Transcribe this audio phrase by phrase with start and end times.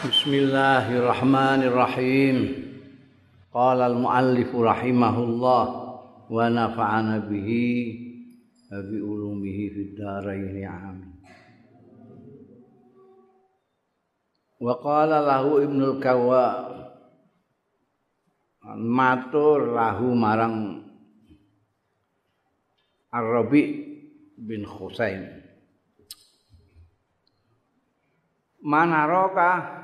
[0.00, 2.36] Bismillahirrahmanirrahim.
[3.52, 5.64] Qala al-muallif rahimahullah
[6.24, 7.68] wa nafa'ana bihi
[8.72, 11.20] wa bi ulumihi fid dharain amin.
[14.56, 16.48] Wa qala lahu Ibnu al-Kawwa
[18.80, 20.80] matur lahu marang
[23.12, 23.64] Ar-Rabi
[24.40, 25.44] bin Husain
[28.64, 29.79] manaraka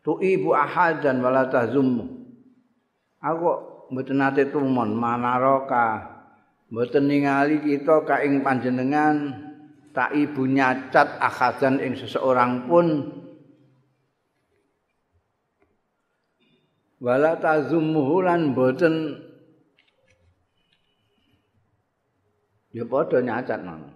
[0.00, 2.08] tu ibu ahadan wala tazum
[3.20, 6.18] aku mboten nate tumon manaraka?
[6.70, 9.34] Mboten ningali kita ka ing panjenengan
[9.90, 12.86] tak ibu nyacat ahadan ing seseorang pun.
[17.02, 19.18] Wala tazumuhu lan mboten.
[22.70, 23.90] Ya padha nyacat nang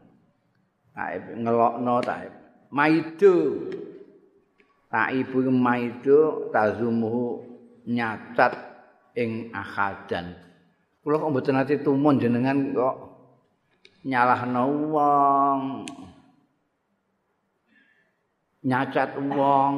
[0.98, 2.33] taib ngelokno taib.
[2.75, 3.71] Maidu
[4.95, 7.43] Taibu maido tazumuhu
[7.83, 8.55] nyacat
[9.19, 10.39] ing akhadan.
[11.03, 12.97] Kula kok mboten ati tumun jenengan kok
[14.06, 14.62] nyalahno
[14.95, 15.61] wong.
[18.62, 19.75] Nyacat wong.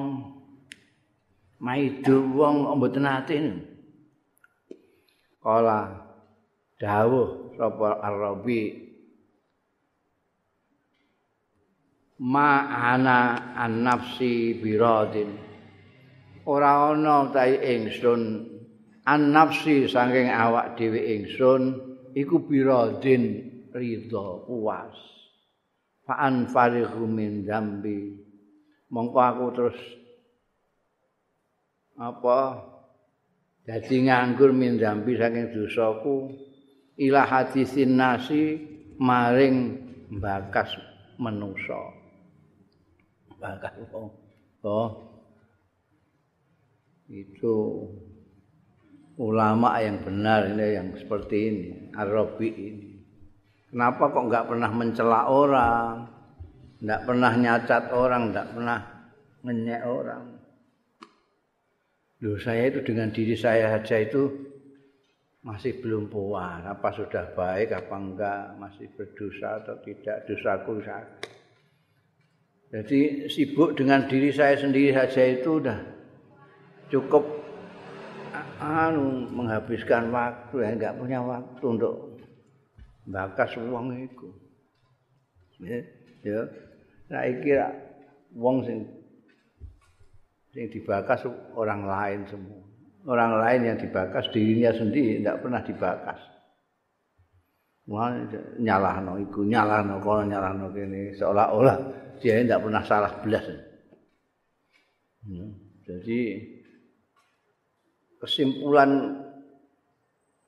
[1.64, 3.36] Maido wong kok mboten ati.
[5.40, 5.96] Kala
[6.76, 8.85] dawuh sapa Arabi
[12.20, 15.36] ma'ana an-nafsi biradin.
[16.46, 18.54] Ora ana ta ingsun.
[19.06, 21.62] An-nafsi saking awak dhewe ingsun
[22.16, 24.94] iku biradin ridha puas.
[26.06, 28.22] Fa'an farighu min dzambi.
[28.90, 29.78] Mongko aku terus
[31.98, 32.62] apa
[33.66, 36.30] dadi nganggur min dzambi saking dosaku
[37.02, 38.62] ila hadisin nasi
[39.00, 39.82] maring
[40.22, 40.70] bakas
[41.18, 41.95] manusa
[43.46, 44.08] bakal wong.
[44.66, 44.90] Oh.
[47.06, 47.86] Itu
[49.22, 52.90] ulama yang benar ini yang seperti ini, Arabi ini.
[53.70, 56.10] Kenapa kok enggak pernah mencela orang?
[56.82, 58.78] Enggak pernah nyacat orang, enggak pernah
[59.46, 60.24] ngenyek orang.
[62.26, 64.26] Loh, saya itu dengan diri saya saja itu
[65.46, 66.66] masih belum puas.
[66.66, 71.35] Apa sudah baik, apa enggak, masih berdosa atau tidak, dosaku sakit.
[72.66, 75.78] Jadi sibuk dengan diri saya sendiri saja itu udah
[76.90, 77.22] cukup
[78.58, 82.18] anu menghabiskan waktu ya enggak punya waktu untuk
[83.06, 84.28] bakas uang itu.
[85.62, 85.78] Ya,
[86.26, 86.42] ya.
[87.06, 87.66] Saya kira
[88.34, 88.78] uang sing
[90.50, 91.22] sing dibakas
[91.54, 92.62] orang lain semua.
[93.06, 96.18] Orang lain yang dibakas dirinya sendiri tidak pernah dibakas.
[97.86, 98.10] Wah,
[98.58, 103.44] nyalahno iku, nyalahno kono, nyalahno kene seolah-olah dia tidak pernah salah belas.
[105.26, 105.50] Hmm.
[105.86, 106.20] Jadi
[108.18, 109.22] kesimpulan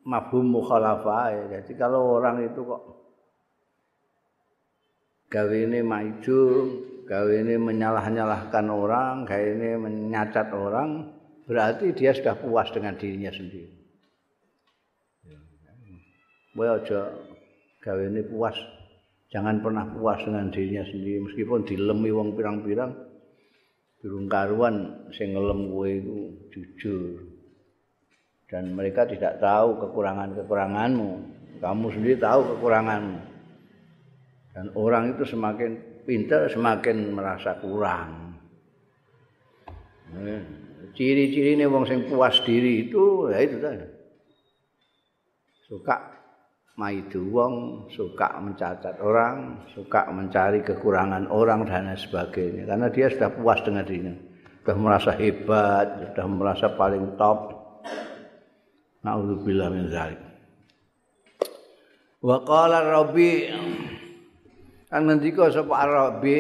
[0.03, 1.45] mafhum mukhalafah ya.
[1.61, 2.83] Jadi kalau orang itu kok
[5.29, 6.43] gawe ini maju,
[7.05, 11.13] gawe ini menyalah-nyalahkan orang, gawe ini menyacat orang,
[11.45, 13.77] berarti dia sudah puas dengan dirinya sendiri.
[16.57, 17.13] Boleh aja
[17.85, 18.57] gawe ini puas
[19.29, 22.97] Jangan pernah puas dengan dirinya sendiri meskipun dilemi wong pirang-pirang
[24.01, 26.19] durung karuan sing ngelem kowe iku
[26.49, 27.29] jujur.
[28.49, 31.11] Dan mereka tidak tahu kekurangan-kekuranganmu.
[31.61, 33.21] Kamu sendiri tahu kekuranganmu.
[34.57, 38.41] Dan orang itu semakin pintar semakin merasa kurang.
[40.97, 43.87] Ciri-ciri ini wong sing puas diri itu ya itu tadi.
[45.69, 46.18] Suka
[46.79, 47.55] maidu wong,
[47.91, 52.71] suka mencacat orang, suka mencari kekurangan orang dan sebagainya.
[52.71, 54.15] Karena dia sudah puas dengan dirinya.
[54.63, 57.59] Sudah merasa hebat, sudah merasa paling top.
[59.03, 60.23] Na'udzubillah min zalik.
[62.23, 63.47] Wa qala Rabi
[64.91, 66.37] kan ngendika sapa Rabi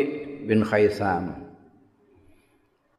[0.46, 1.34] bin Khaisam.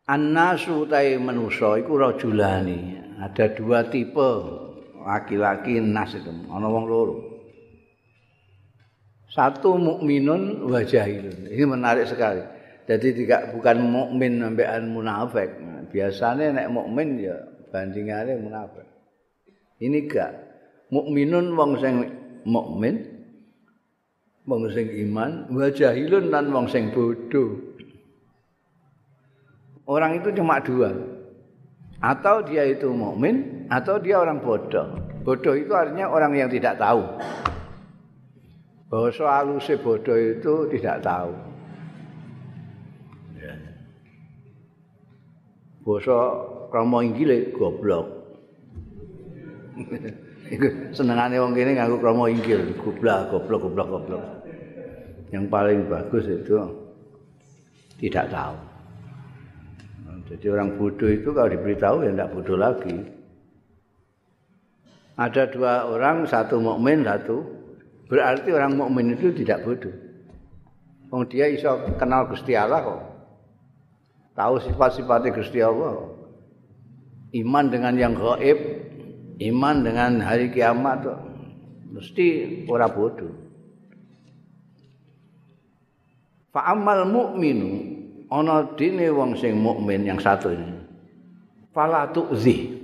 [0.09, 2.99] An-nasu tai manusa iku rajulani.
[3.19, 4.31] Ada dua tipe
[5.03, 7.28] laki-laki nas itu ana wong loro
[9.29, 11.45] satu mukminun wa jahilun.
[11.49, 12.41] Ini menarik sekali.
[12.89, 15.49] Jadi tidak bukan mukmin sampean munafik.
[15.93, 17.37] Biasanya nek mukmin ya
[17.69, 18.85] bandingannya munafik.
[19.77, 20.31] Ini gak
[20.89, 21.95] mukminun wong sing
[22.49, 23.05] mukmin
[24.49, 27.61] wong sing iman wa jahilun lan wong sing bodoh.
[29.85, 30.89] Orang itu cuma dua.
[32.01, 34.97] Atau dia itu mukmin atau dia orang bodoh.
[35.21, 37.05] Bodoh itu artinya orang yang tidak tahu.
[38.89, 39.13] Bahwa
[39.61, 41.49] si bodoh itu tidak tahu.
[45.89, 46.17] basa
[46.69, 48.05] krama inggile goblok.
[50.53, 54.23] Iku senengane wong kene nganggo krama inggil, goblok, goblok, goblok, goblok.
[55.33, 56.53] Yang paling bagus itu
[57.97, 58.57] tidak tahu.
[60.29, 62.97] Jadi orang bodoh itu kalau diberitahu ya tidak bodoh lagi.
[65.17, 67.58] Ada dua orang, satu mukmin, satu
[68.09, 69.93] berarti orang mukmin itu tidak bodoh.
[71.09, 73.01] Wong dia iso kenal Gusti Allah kok.
[74.37, 76.17] Tahu sifat-sifatnya Gusti Allah.
[77.33, 78.57] Iman dengan yang gaib,
[79.37, 81.19] iman dengan hari kiamat kok.
[81.89, 82.27] Mesti
[82.69, 83.33] ora bodoh.
[86.49, 87.69] Fa amal mukminu
[88.29, 90.77] ana dene wong sing mukmin yang satu ini.
[91.73, 92.77] Fala tu'zi.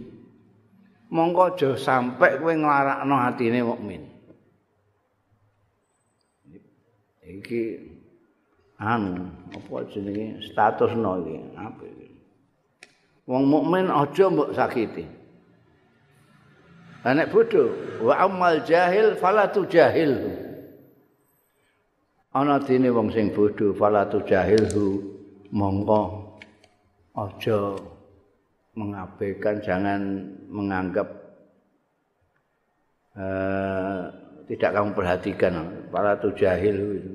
[1.13, 4.14] Monggo aja sampe kowe nglarakno atine mukmin.
[7.25, 7.61] Iki
[8.77, 10.45] anu apa jenenge?
[10.45, 11.85] Statusno iki apa
[13.25, 15.05] wong mukmin aja mbok sakiti.
[17.05, 17.69] Anak bodoh
[18.01, 20.25] wa amal jahil fala tu jahil
[22.33, 24.65] ana dene wong sing bodoh fala tu jahil
[25.53, 26.33] mongko
[27.13, 27.77] aja
[28.73, 30.01] mengabaikan jangan
[30.49, 31.07] menganggap
[33.15, 34.09] uh,
[34.45, 35.53] tidak kamu perhatikan
[35.89, 37.13] para tu jahil itu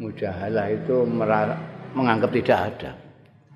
[0.00, 1.06] mujahalah itu
[1.92, 2.92] menganggap tidak ada.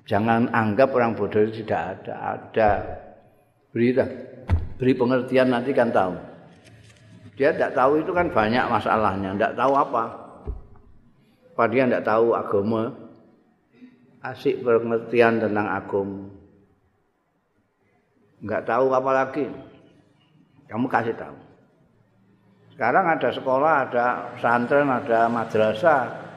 [0.07, 2.13] Jangan anggap orang bodoh itu tidak ada.
[2.39, 2.71] Ada.
[3.75, 3.91] Beri,
[4.79, 6.15] beri pengertian nanti kan tahu.
[7.35, 9.35] Dia tidak tahu itu kan banyak masalahnya.
[9.35, 10.03] Tidak tahu apa.
[11.53, 12.83] Padahal tidak tahu agama.
[14.23, 16.31] Asik pengertian tentang agama.
[18.39, 19.45] Enggak tahu apa lagi.
[20.71, 21.46] Kamu kasih tahu.
[22.77, 24.05] Sekarang ada sekolah, ada
[24.37, 26.27] pesantren, ada madrasah,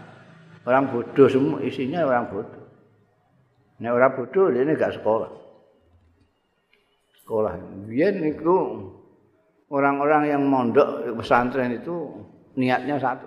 [0.69, 2.64] Orang bodoh semua isinya orang bodoh.
[3.81, 5.31] Nek orang bodoh ini gak sekolah.
[7.25, 7.52] Sekolah.
[7.88, 8.56] Biar itu
[9.72, 12.12] orang-orang yang mondok pesantren itu
[12.60, 13.25] niatnya satu.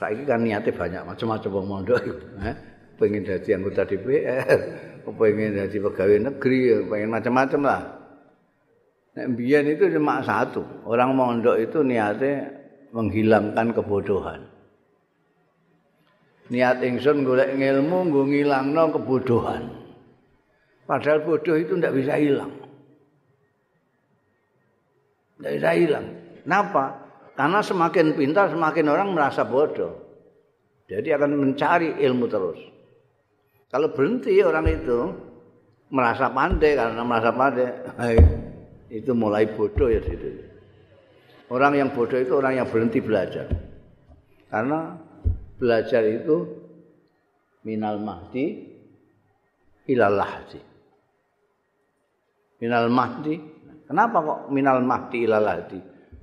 [0.00, 2.02] Saiki kan niatnya banyak macam-macam wong mondok.
[2.40, 2.56] Eh?
[2.96, 4.48] Pengen jadi anggota DPR,
[5.04, 7.80] pengen jadi pegawai negeri, pengen macam-macam lah.
[9.16, 10.60] Nek biyen itu cuma satu.
[10.84, 12.52] Orang mondok itu niatnya
[12.92, 14.44] menghilangkan kebodohan.
[16.46, 19.66] niat ingsun golek ilmu nggo ngilangno kebodohan.
[20.86, 22.52] Padahal bodoh itu ndak bisa hilang.
[25.42, 26.06] Ndak bisa hilang.
[26.46, 26.84] Kenapa?
[27.34, 30.06] Karena semakin pintar semakin orang merasa bodoh.
[30.86, 32.60] Jadi akan mencari ilmu terus.
[33.66, 35.10] Kalau berhenti orang itu
[35.90, 37.66] merasa pandai karena merasa pandai,
[38.90, 40.42] itu mulai bodoh ya situ.
[41.50, 43.46] Orang yang bodoh itu orang yang berhenti belajar.
[44.50, 44.98] Karena
[45.58, 46.46] belajar itu
[47.62, 48.66] minal mahdi
[49.90, 50.60] ilal lahdi.
[52.62, 53.34] Minal mahdi.
[53.86, 55.78] Kenapa kok minal mahdi ilal lahdi?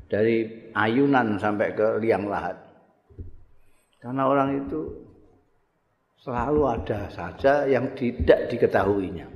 [0.07, 2.59] Dari ayunan sampai ke liang lahat.
[4.03, 4.81] Karena orang itu
[6.19, 9.32] selalu ada saja yang tidak diketahuinya.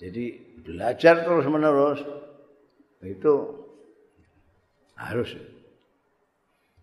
[0.00, 2.00] Jadi belajar terus menerus
[3.04, 3.32] itu
[4.96, 5.36] harus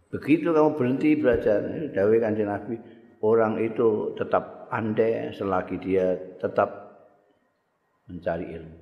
[0.07, 1.59] Begitu kamu berhenti belajar,
[1.91, 2.79] dawe kanjeng Nabi,
[3.19, 6.95] orang itu tetap pandai selagi dia tetap
[8.07, 8.79] mencari ilmu.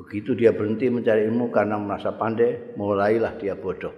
[0.00, 3.92] Begitu dia berhenti mencari ilmu karena merasa pandai, mulailah dia bodoh.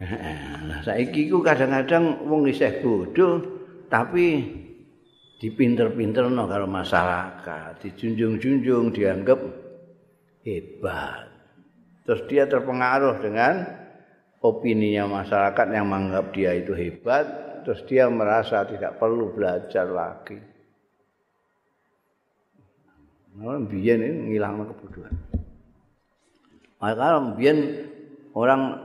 [0.00, 3.59] Nah, saiki ku kadang-kadang wong isih bodoh
[3.90, 4.26] tapi
[5.42, 9.40] dipinter-pinterno karo masyarakat, dijunjung-junjung, dianggap
[10.46, 11.26] hebat.
[12.06, 13.66] Terus dia terpengaruh dengan
[14.40, 17.26] opininya masyarakat yang menganggap dia itu hebat,
[17.66, 20.38] terus dia merasa tidak perlu belajar lagi.
[23.40, 25.16] Nah, biyen ini ngilang kebodohan.
[26.78, 27.58] Maka biyen
[28.36, 28.76] orang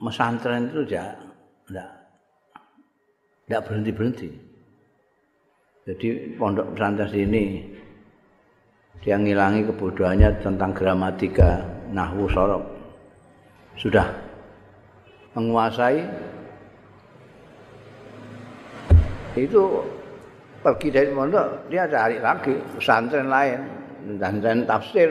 [0.00, 1.16] mesantren itu ya
[1.68, 1.97] enggak
[3.48, 4.28] enggak berhenti-berhenti.
[5.88, 7.64] Jadi pondok pesantren sini
[9.00, 12.60] dia ngilangi kebodohannya tentang gramatika nahwu sorok.
[13.80, 14.04] Sudah.
[15.32, 16.04] Menguasai.
[19.38, 19.80] Itu
[20.60, 23.60] pergi dari pondok dia cari lagi pesantren lain
[24.04, 25.08] pesantren tafsir.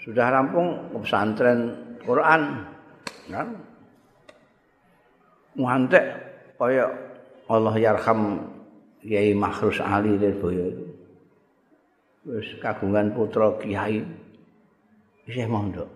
[0.00, 1.76] Sudah rampung pesantren
[2.08, 2.64] Quran.
[3.28, 3.48] Kan?
[5.58, 6.27] Muantek
[6.58, 6.90] kaya
[7.48, 8.44] Allah yarham
[9.06, 10.84] Yai Makhrus Ali Lirboyo itu
[12.28, 14.04] wis kagungan putra kiai
[15.30, 15.88] isih mondok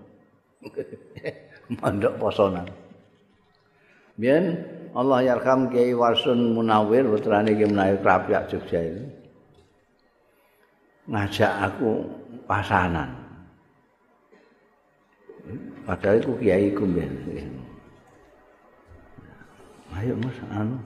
[1.81, 2.66] Mondok posonan.
[4.19, 4.61] Biyen
[4.92, 9.04] Allah yarham Kiai Warsun Munawir putrane Kiai Munawir Krapiak Jogja itu.
[11.09, 11.90] Ngajak aku
[12.47, 13.11] pasanan.
[15.83, 16.87] Padahal itu kiai ku
[19.92, 20.76] Ayo Mas anu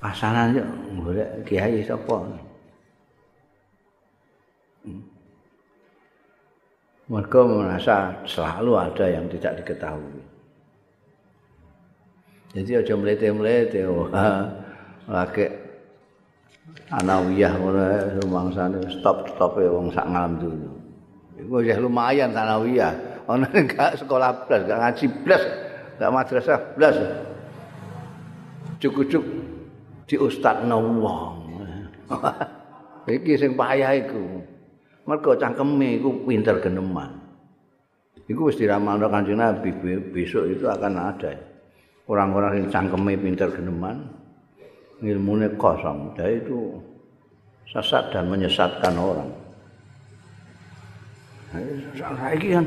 [0.00, 0.64] pasanan yo
[1.00, 2.24] golek kiai sapa.
[4.84, 5.04] Hmm.
[7.08, 10.24] Mereka merasa selalu ada yang tidak diketahui.
[12.54, 14.46] Jadi aja mlete-mlete wah
[15.10, 15.50] lagi
[16.88, 17.82] anawiyah ngono
[18.22, 20.68] rumangsane stop-stope wong sak ngalam dulu.
[21.40, 22.94] Iku ya lumayan anawiyah.
[23.24, 25.42] Ono enggak sekolah blas, enggak ngaji blas,
[25.96, 26.96] enggak madrasah blas.
[28.80, 29.26] Cukup-cukup
[30.08, 31.36] di ustaz wong.
[33.08, 34.40] Iki sing payah iku.
[35.04, 37.20] Mergo cangkeme iku pinter geneman.
[38.24, 39.68] Iku wis diramalno Kanjeng Nabi
[40.12, 41.54] besok itu akan ada.
[42.08, 44.04] orang-orang yang cangkeme pinter geneman
[45.00, 46.80] ilmunya kosong dan itu
[47.68, 49.30] sesat dan menyesatkan orang
[52.20, 52.66] lagi kan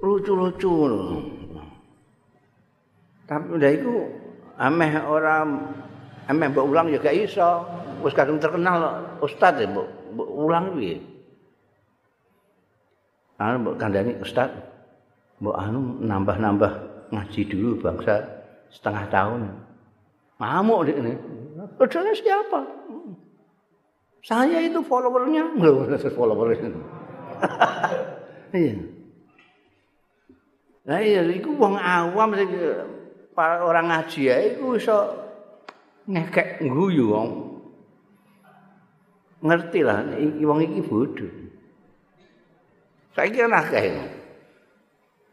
[0.00, 0.72] lucu-lucu
[3.28, 3.94] tapi udah itu
[4.58, 5.72] ameh orang
[6.28, 7.64] ameh mbak ulang juga iso
[8.04, 9.88] wis kadung terkenal ustad ya mbak
[10.28, 11.00] ulang piye
[13.40, 14.50] anu mbak kandani ustad
[15.40, 16.72] mbak anu nambah-nambah
[17.12, 18.42] ngaji dulu bangsa
[18.72, 19.40] setengah tahun.
[20.40, 21.12] Ngamuk di ini.
[21.76, 22.60] Padahal siapa?
[24.24, 25.60] Saya itu followernya.
[25.60, 25.86] Loh,
[26.18, 26.68] followernya.
[28.56, 28.74] iya.
[30.82, 32.46] Nah iya, itu wong awam sih,
[33.32, 34.96] para orang ngaji ya, itu bisa
[36.08, 37.28] ngekek nguyu wong.
[39.42, 40.06] Ngerti lah,
[40.42, 41.32] wong iki bodoh.
[43.12, 44.22] Saya kira nak kayak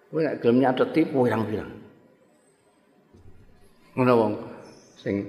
[0.09, 1.69] Kowe nek gelem nyateti yang bilang.
[3.93, 4.33] Ngono wong
[4.97, 5.21] sing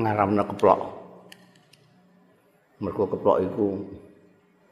[0.00, 0.80] ngaramna keplok.
[2.80, 3.84] Mergo keplok iku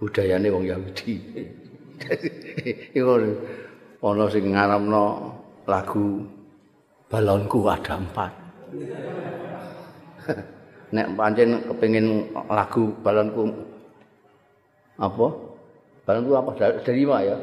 [0.01, 1.15] budayane wong Yahudi.
[2.97, 3.13] Iku
[4.03, 5.05] ana sing ngaramna
[5.69, 6.27] lagu
[7.13, 8.33] balonku ada empat.
[10.93, 13.53] nek pancen kepengin lagu balonku
[14.97, 15.27] apa?
[16.09, 17.37] Balonku apa dari lima ya?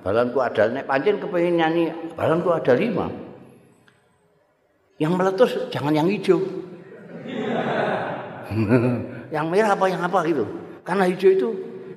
[0.00, 1.84] balonku ada nek pancen kepengin nyanyi
[2.16, 3.12] balonku ada lima
[4.96, 6.40] yang meletus jangan yang hijau
[9.34, 10.44] yang merah apa yang apa gitu
[10.80, 11.48] karena hijau itu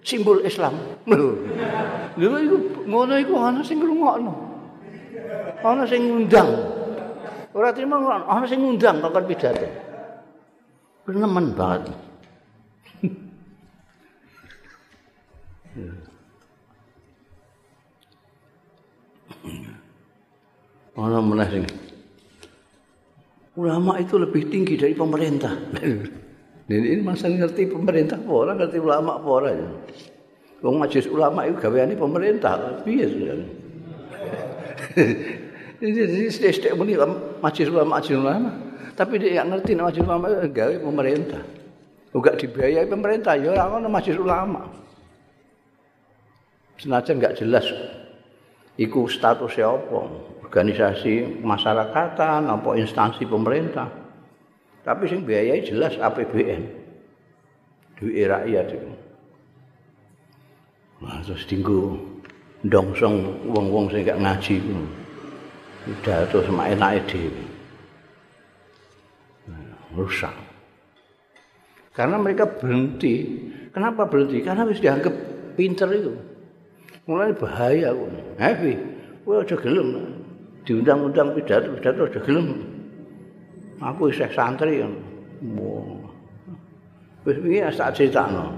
[0.04, 0.76] simbol Islam
[1.08, 4.55] lho iku ngono iku ana sing ngrungokno
[5.66, 6.50] ana sing ngundang
[7.58, 7.98] ora terima
[8.30, 9.68] ana sing ngundang kok pidato
[11.10, 11.90] nemen banget
[20.96, 21.66] Mana meneh sing
[23.60, 25.52] ulama itu lebih tinggi dari pemerintah.
[26.66, 29.70] Dan ini masa ngerti pemerintah apa orang ngerti ulama apa orang ya.
[30.64, 32.58] Wong majelis ulama itu gaweane pemerintah,
[32.88, 33.36] piye sudah.
[35.82, 36.96] Jadi sithik muni
[37.44, 38.52] majelis ulama majelis ulama.
[38.96, 41.44] Tapi dia nggak ngerti majelis ulama itu gawe pemerintah.
[42.16, 44.62] Juga dibiayai pemerintah ya ora ono majelis ulama.
[46.80, 47.68] Senajan nggak jelas
[48.76, 50.00] iku statusnya apa
[50.44, 53.88] organisasi masyarakatan apa instansi pemerintah
[54.84, 56.64] tapi sing biayai jelas APBN
[57.96, 58.92] duit rakyat itu
[61.00, 61.96] nah, terus tinggu
[62.68, 64.76] dongsong wong-wong sing gak ngaji itu
[65.86, 67.06] udah terus main naik
[69.94, 70.34] rusak
[71.94, 75.14] karena mereka berhenti kenapa berhenti karena harus dianggap
[75.56, 76.14] pinter itu
[77.06, 77.94] mulai bahaya.
[78.38, 78.78] Happy.
[79.24, 79.90] Kowe aja gelem.
[80.66, 82.48] Diundang-undang pidato-pidato aja gelem.
[83.82, 84.94] Aku isih santri kan.
[87.26, 88.54] Wis iki tak critakno.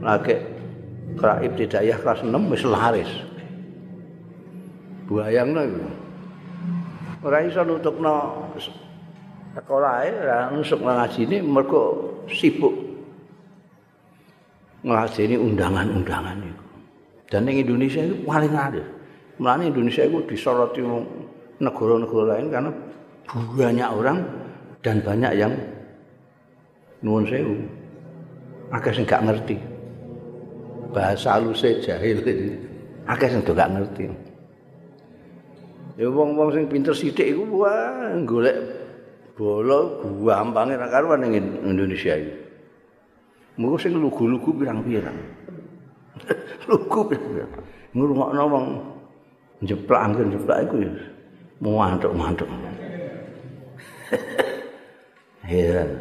[0.00, 0.36] Lagi
[1.16, 3.10] kra ibtidaiyah kelas 6 wis laris.
[5.08, 5.88] Bayangno iku.
[7.18, 8.46] Ora iso nutukno
[9.58, 11.82] sekolah ae, ora nusuk ngajine mergo
[12.30, 12.74] sibuk
[14.86, 16.64] nglajeni undangan-undangan itu.
[17.28, 18.82] Dan di Indonesia itu paling ada.
[19.42, 20.80] Mulanya Indonesia itu disoroti
[21.58, 22.70] negara-negara lain karena
[23.28, 24.18] banyak orang
[24.80, 25.52] dan banyak yang
[27.02, 27.54] nuwun sewu.
[28.72, 29.56] Akeh sing gak ngerti.
[30.94, 32.20] Bahasa haluse jahil.
[33.04, 34.27] Akeh sing gak ngerti.
[35.98, 38.54] Ya wong-wong sing pinter sithik iku wah golek
[39.34, 42.38] bola gampange ra karuan ning Indonesia iki.
[43.58, 45.18] Mengko sing lugu-lugu pirang-pirang.
[46.70, 47.18] lugu
[47.98, 48.66] ngrungokno wong
[49.66, 50.94] jeplak angin jeplak iku ya
[51.58, 52.46] mantuk-mantuk.
[55.50, 55.98] Heran.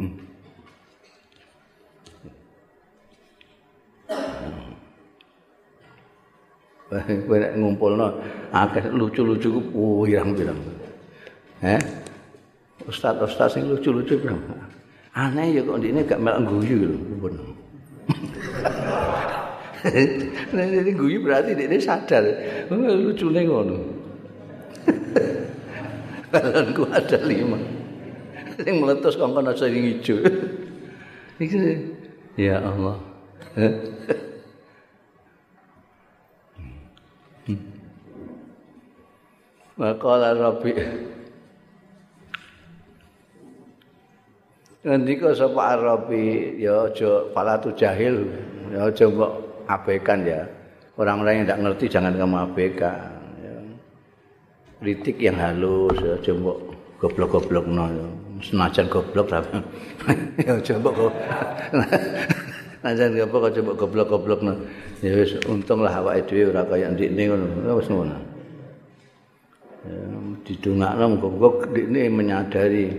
[0.00, 0.16] Hmm.
[7.26, 8.18] Kowe ngumpulno
[8.50, 10.58] akeh lucu-lucu ku pirang-pirang.
[11.62, 11.78] Heh.
[12.90, 14.42] Ustaz-ustaz sing lucu-lucu pirang.
[15.14, 16.98] Aneh ya kok ndine gak melok guyu lho.
[20.50, 22.26] Nah, ini guyu berarti dia sadar.
[22.68, 23.78] Oh, lucu nih ngono.
[26.34, 27.58] Balonku ada lima.
[28.60, 30.20] Yang meletus kongkong aja yang hijau.
[32.36, 32.98] ya Allah.
[39.80, 40.76] Maqala Rabbi
[44.80, 48.28] Ngendika sapa Arabi ya aja falatu jahil
[48.72, 49.32] ya aja mbok
[49.68, 50.40] abaikan ya.
[50.96, 53.12] Orang-orang yang tidak ngerti jangan kamu abaikan.
[53.44, 53.56] Ya.
[54.80, 56.56] Kritik yang halus ya aja mbok
[56.96, 58.06] goblok-goblok no ya.
[58.40, 59.60] Senajan goblok tapi
[60.48, 60.96] ya aja mbok
[62.80, 64.64] Senajan goblok aja mbok goblok-goblok no.
[65.04, 67.76] Ya wis untunglah awake dhewe ora kaya ndikne ngono.
[67.76, 68.29] Wis ngono.
[70.44, 72.92] Didungakno muga-muga ndikne menyadari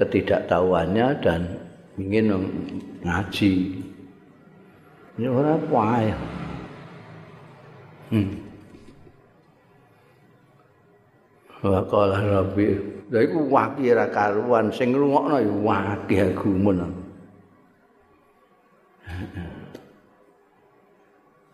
[0.00, 1.40] ketidaktahuannya dan
[2.00, 2.32] ingin
[3.04, 3.52] ngaji.
[5.20, 6.16] Ini apa ya?
[8.08, 8.32] Hmm.
[11.60, 12.72] Wa qala rabbi,
[13.12, 16.88] lha iku waki ra karuan sing ngrungokno ya waki gumun.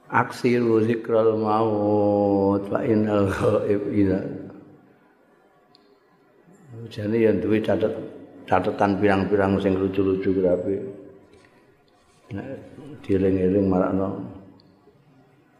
[0.07, 3.83] Aksiru zikral maut fa innal ghaib.
[6.87, 7.93] Jane yang duwe catet
[8.47, 10.77] catatan pirang-pirang sing lucu-lucu grabe.
[12.31, 12.47] Nek
[13.03, 14.23] dieling-eling marakno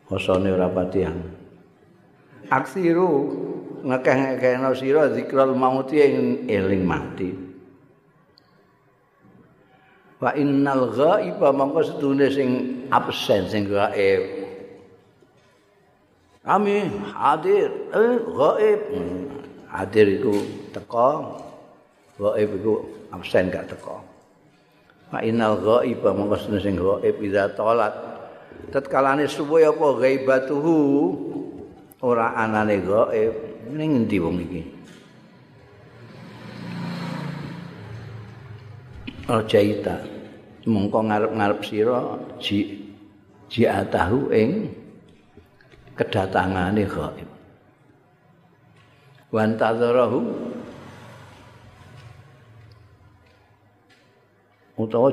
[0.07, 1.19] kosone ora patihan.
[2.47, 3.11] Aksiru
[3.83, 6.17] ngekeh-ngekehno sira zikral mauti ing
[6.47, 7.31] eling mati.
[10.23, 12.51] Wa innal ghaiba mongko sedune sing
[12.91, 14.47] absen sing gaib.
[16.47, 18.83] Kami hadir, eh, gaib.
[19.77, 20.33] Hadir itu
[20.73, 21.37] teko,
[22.17, 22.81] gaib iku
[23.13, 24.01] absen gak teko.
[25.13, 27.93] Fa innal ghaiba mongko sing gaib iza talat.
[28.73, 30.77] Tatkalane suwe apa ghaibatuhu
[32.01, 33.37] ora anane gaib
[33.77, 34.63] ning endi wong iki?
[40.67, 42.81] Mongko ngarep-ngarep sira ji
[43.53, 44.73] ji atahu ing
[46.01, 47.36] kedatangane gaib.
[49.37, 50.25] Wan tadzarahu
[54.81, 55.13] utawa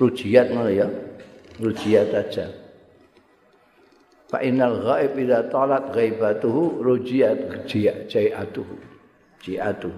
[0.00, 0.88] rujiat ngono ya.
[1.60, 2.48] Rujiat aja.
[4.32, 8.80] Fa innal ghaib idza talat ghaibatuhu rujiat jiatuhu.
[9.44, 9.92] Jiatu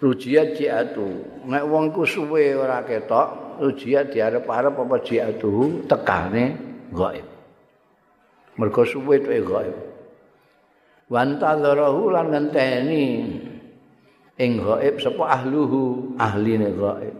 [0.00, 1.04] rujiat jiatu
[1.44, 6.56] nek wong ku suwe ora ketok rujiat diarep-arep apa jiatuhu tekane
[6.96, 7.28] ghaib.
[8.56, 9.87] Mergo suwe tuh ghaib
[11.08, 13.06] wantadzarahu lan ngenteni.
[14.38, 17.16] Ing ghaib sapa ahluhu ahline ghaib.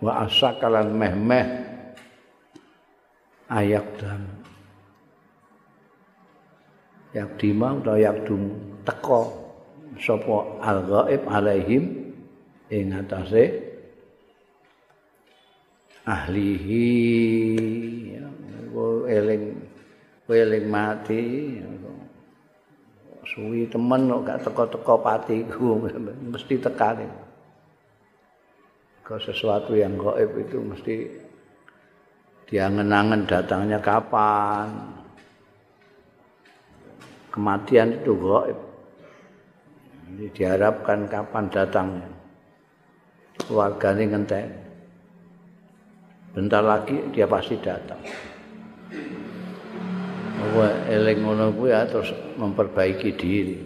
[0.00, 1.46] Wa asakalan meh-meh.
[3.46, 4.26] Ayak dan
[7.14, 8.50] yak dimang atau yak dum
[8.82, 9.22] teko
[10.00, 11.84] sapa al ghaib alaihim
[12.72, 13.52] ing atase
[16.08, 16.88] ahlihi.
[18.16, 18.26] Ya
[19.12, 19.75] eling
[20.34, 21.22] eling mati
[23.26, 25.82] suwi temen kok gak teko-teko patiku
[26.32, 27.06] mesti tekane.
[29.06, 30.94] Ke sesuatu yang gaib itu mesti
[32.50, 34.66] diangen-angen datangnya kapan?
[37.30, 38.58] Kematian itu gaib.
[40.06, 42.08] Ini diharapkan kapan datangnya.
[43.46, 44.06] Keluarga ini
[46.32, 48.00] bentar lagi dia pasti datang
[50.90, 53.58] eling ngono ya terus memperbaiki diri.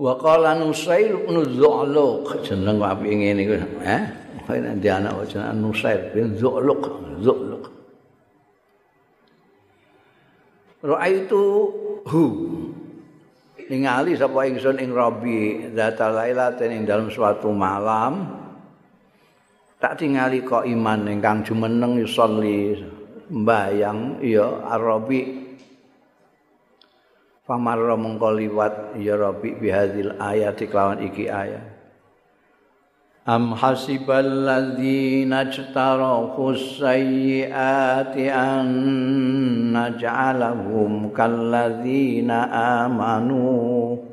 [0.00, 4.02] Wa qala Nusair bin Zu'luq jeneng apik ngene iku eh
[4.48, 6.82] kok nek anak jeneng Nusair bin Zu'luq
[7.20, 7.64] Zu'luq.
[10.80, 11.44] Ra'aitu
[12.08, 12.24] hu
[13.68, 18.39] ningali sapa ingsun ing Rabi zata lailatin ing dalam suatu malam
[19.80, 22.76] tak tingali kok iman ingkang jumeneng yusolli.
[23.30, 25.54] Mbayang ya arabi
[27.46, 31.62] pamarra mengko liwat ya rabbi bihadzil ayati kelawan iki ayat.
[33.30, 38.66] Am hasibal ladzina ijtarahu sayyi'ati an
[39.70, 42.50] naj'alahum kalladzina
[42.82, 44.09] amanu.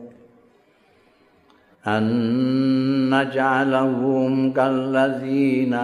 [1.87, 5.75] أن نجعلهم كالذين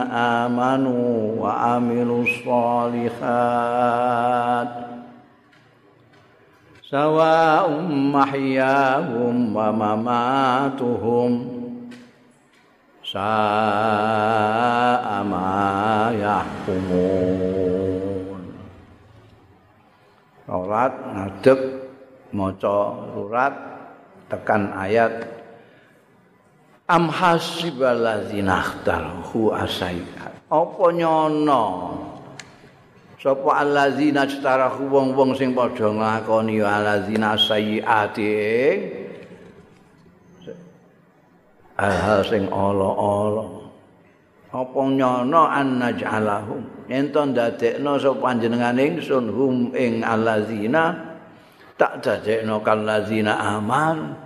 [0.41, 3.19] آمنوا وعملوا الصالحات
[6.91, 11.59] سواء محياهم ومماتهم
[13.09, 17.73] sa'a ma yahkumun
[20.45, 21.61] Surat ngadeg
[22.37, 22.77] maca
[23.17, 23.55] surat
[24.29, 25.25] tekan ayat
[26.84, 31.64] Am hasibal ladzina ikhtaru asaiat apa nyono?
[33.24, 38.36] Sapa alladzina ikhtaru wong-wong sing padha nglakoni alladzina sayiati
[41.80, 43.64] hal-hal sing ala-ala
[44.52, 49.32] apa nyono an naj'alahum ento ndadekno sapa panjenengan ingsun?
[49.32, 51.16] Hum ing allazina.
[51.80, 54.23] Tak dadekno kal lazina aman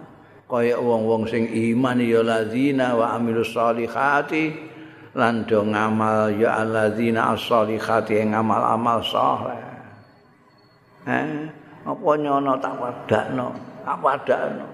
[0.48, 4.56] kaya wong-wong sing iman ya lazina wa amilus solihati
[5.18, 9.60] lan do ngamal ya allazina as-solihati ing amal-amal saleh.
[11.10, 11.50] Eh
[11.88, 13.48] apa nyono tak padakno
[13.88, 14.68] tak padakno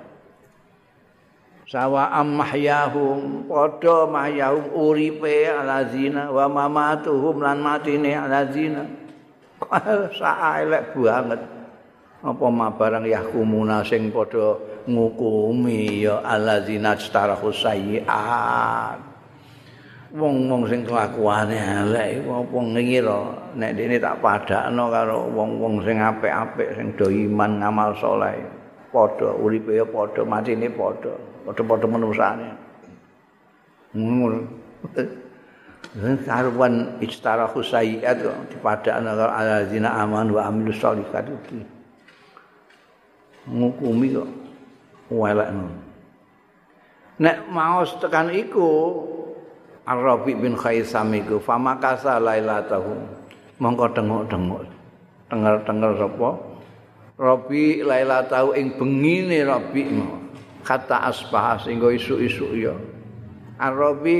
[1.70, 8.84] sawa mahyahum padha mahyahum uripe alazina wa mamatuhum lan matine alazina.
[10.20, 11.40] Sak elek banget.
[12.20, 19.00] Apa mabarang yahkumuna sing padha ngukumi ya alazina setara sayiat
[20.14, 23.22] wong-wong sing kelakuane elek apa ngira
[23.58, 28.38] nek dene tak padakno karo wong-wong sing apik-apik sing do iman ngamal saleh
[28.94, 32.50] padha uripe ya padha matine padha padha-padha manusane.
[33.94, 34.40] Ngono.
[36.26, 41.60] Karuan istara khusaiat kok dipadakno karo allazina aman wa amilus iki.
[43.50, 44.30] Ngukumi kok
[45.12, 45.72] welekno.
[47.20, 49.00] Nek maos tekan iku
[49.84, 52.96] Arabi bin Khaisam iku famakasa lailatahu?
[53.60, 54.62] Mongko tengok-tengok
[55.28, 56.30] tenger-tenger sapa?
[57.14, 60.18] Rabi lailatahu ing bengine Rabi mau
[60.66, 62.74] kata asbah sehingga isu-isu ya.
[63.62, 64.20] Arabi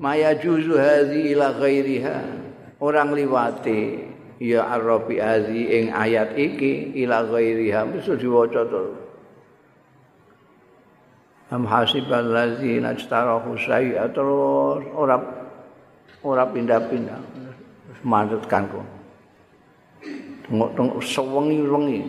[0.00, 2.18] maya juzu hadhi ila ghairiha?
[2.82, 4.10] Orang liwati
[4.42, 8.98] ya arabi hadhi ing ayat iki ila ghairiha bisa diwaca terus
[11.54, 15.42] am hasibal ladzina istarahu sayyi'at terus ora
[16.22, 17.20] ora pindah-pindah.
[18.02, 18.82] Manut kanggo.
[20.46, 22.02] Tengok-tengok sewengi-wengi.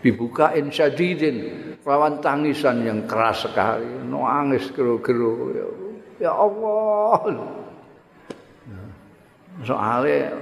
[0.00, 1.36] Dibuka insyadidin
[1.84, 3.88] lawan tangisan yang keras sekali.
[4.08, 5.52] Nangis gero-gero
[6.20, 7.20] ya, Allah.
[9.64, 10.32] Soalnya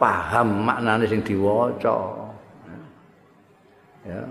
[0.00, 2.24] paham maknanya sing diwaca.
[4.08, 4.24] Ya.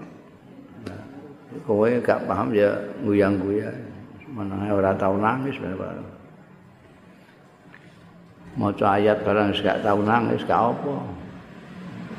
[1.70, 2.74] Kowe gak paham ya
[3.06, 3.78] guyang-guyang
[4.30, 5.58] menangnya orang tahu nangis
[8.58, 10.96] maca ayat barang gak tahu nangis gak apa.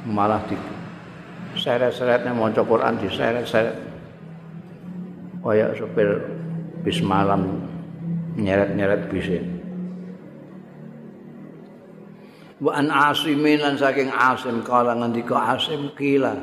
[0.06, 0.56] Malah di
[1.58, 3.74] seret-seretnya maca Quran diseret-seret
[5.42, 6.20] kaya supir
[6.86, 7.64] bis malam
[8.38, 9.26] nyeret-nyeret bis
[12.60, 14.60] wa an asimin lan saking asim.
[14.62, 16.36] Kala ngendika asim kila.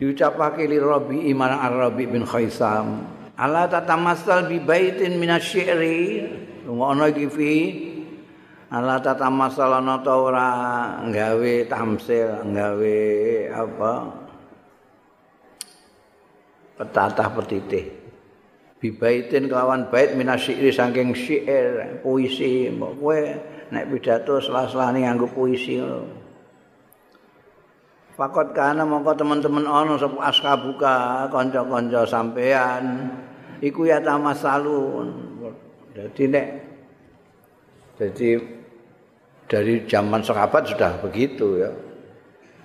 [0.00, 3.04] Diucapake li rabi iman arabi bin khaisam.
[3.38, 6.00] Ala tatamassal bi baitin minasyi'ri
[6.66, 7.54] ngono iki fi.
[8.68, 10.48] Ala tata masalah nata ora
[11.08, 12.98] nggawe tamsil nggawe
[13.56, 13.92] apa?
[16.76, 17.86] Petatah petitih.
[18.78, 23.20] Bibaitin kelawan bait minasyiri saking syair puisi mbok kowe
[23.70, 25.80] nek pidato sela-selane nganggo puisi
[28.18, 33.14] Fakot kana mongko teman-teman ana sapa askabuka kanca-kanca sampean
[33.62, 35.06] iku ya tamasalun.
[35.94, 36.46] Dadi nek
[37.94, 38.42] jadi
[39.46, 41.70] dari zaman sahabat sudah begitu ya.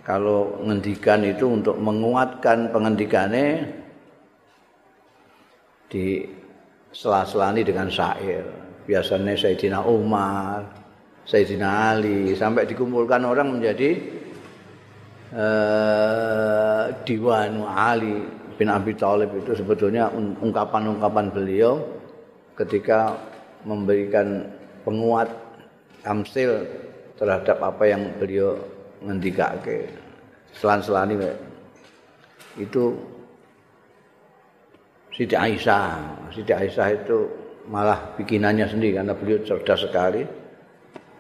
[0.01, 3.77] Kalau ngendikan itu untuk menguatkan pengendikannya
[5.87, 6.25] di
[6.89, 8.41] sela-selani dengan syair.
[8.83, 10.82] Biasanya Sayyidina Umar,
[11.23, 12.35] Sayyidina Ali.
[12.35, 13.95] Sampai dikumpulkan orang menjadi
[15.35, 18.23] uh, Diwan Ali
[18.59, 19.31] bin Abi Thalib.
[19.39, 21.81] Itu sebetulnya ungkapan-ungkapan beliau
[22.59, 23.17] ketika
[23.63, 24.45] memberikan
[24.83, 25.31] penguat
[26.03, 26.67] tamsil
[27.15, 28.59] terhadap apa yang beliau
[28.99, 29.87] ngendikake.
[30.53, 31.17] Selan-selani
[32.59, 32.93] itu
[35.13, 36.01] Siti Aisyah.
[36.33, 37.29] Siti Aisyah itu
[37.69, 40.25] malah bikinannya sendiri karena beliau cerdas sekali,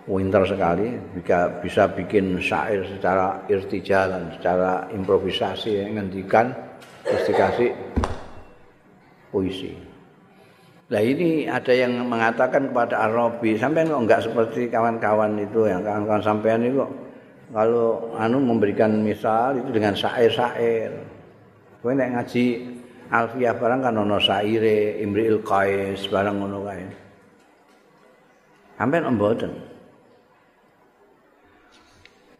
[0.07, 6.51] winter sekali, bisa bisa bikin syair secara irtijalan, secara improvisasi yang ngendikan
[7.03, 7.71] terus dikasih
[9.31, 9.73] puisi.
[10.91, 16.21] Nah ini ada yang mengatakan kepada Arabi, sampai kok enggak seperti kawan-kawan itu yang kawan-kawan
[16.21, 16.83] sampean itu
[17.49, 20.91] kalau anu memberikan misal itu dengan syair-syair.
[21.79, 22.45] Kowe nek ngaji
[23.13, 26.85] Alfiyah barang kan ono syaire, Imri'il Qais barang ngono kae.
[28.79, 29.72] Sampeyan mboten.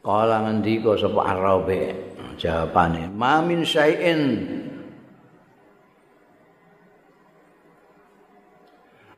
[0.04, 1.96] Kala ngendika sapa Arabi
[2.36, 4.22] jawabane, "Ma min syai'in.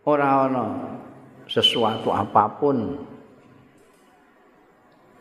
[0.06, 0.66] Ora ana
[1.50, 3.02] sesuatu apapun.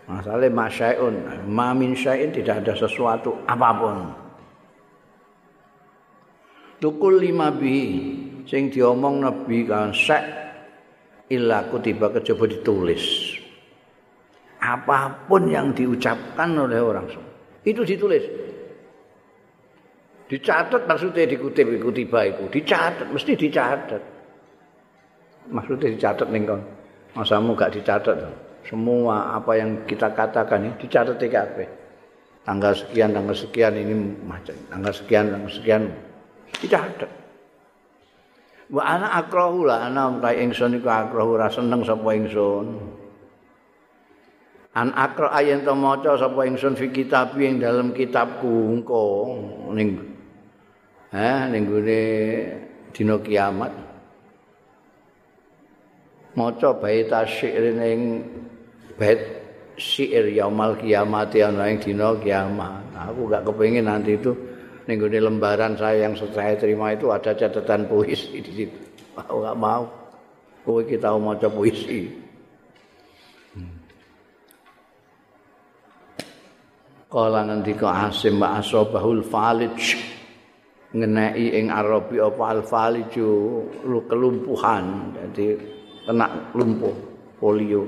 [0.05, 4.25] Masalah masyai'un, ma min syai'in tidak ada sesuatu apapun.
[6.85, 7.81] tukul lima bi
[8.45, 10.21] sing diomong nabi kan sek
[11.33, 13.41] illa kutiba kejaba ditulis
[14.65, 17.05] apa pun yang diucapkan oleh orang
[17.65, 18.25] itu ditulis.
[20.25, 22.49] Dicatat maksudnya dikutip kutiba itu.
[22.49, 24.03] Dicatat mesti dicatat.
[25.53, 26.61] Maksudnya dicatat nih kan
[27.13, 28.17] masamu gak dicatat.
[28.65, 31.85] Semua apa yang kita katakan ini dicatat TKP
[32.49, 33.93] tanggal sekian tanggal sekian ini
[34.25, 35.83] macam tanggal sekian tanggal sekian.
[36.65, 37.09] Ada.
[38.73, 42.94] Wa ana akrahu lah ana utahe ingsun iku akrahu ora seneng sapa ingsun.
[44.75, 49.03] An akra ayen to maca sapa ingsun fi kitab ing dalam kitabku engko
[49.71, 50.03] ning
[51.15, 52.03] ha ning gone
[52.91, 53.71] dina kiamat.
[56.35, 58.27] Maca bait syair ning
[58.99, 59.23] bait
[59.79, 62.83] syair yaumul kiamat ana ing dina kiamat.
[62.99, 64.35] Aku gak kepengin nanti itu
[64.91, 68.79] ning lembaran saya yang saya terima itu ada catatan puisi di situ.
[69.15, 69.85] Mau enggak mau.
[70.67, 72.24] Kowe kita mau maca puisi.
[77.15, 79.95] Kala ngendika Asim wa asabahul falij
[80.91, 83.63] ngenai ing Arabi apa al faliju
[84.11, 85.55] kelumpuhan jadi
[86.11, 86.91] kena lumpuh
[87.39, 87.87] polio.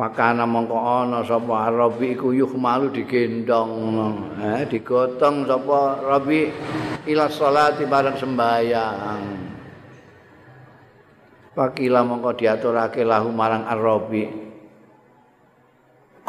[0.00, 3.72] Makana mongko ana sapa Arabi iku yuhmalu digendong
[4.40, 6.48] eh digotong sapa Rabi
[7.04, 9.24] ila salati bareng sembayang.
[11.52, 14.49] Pakila mongko diaturake lahu marang Arabi.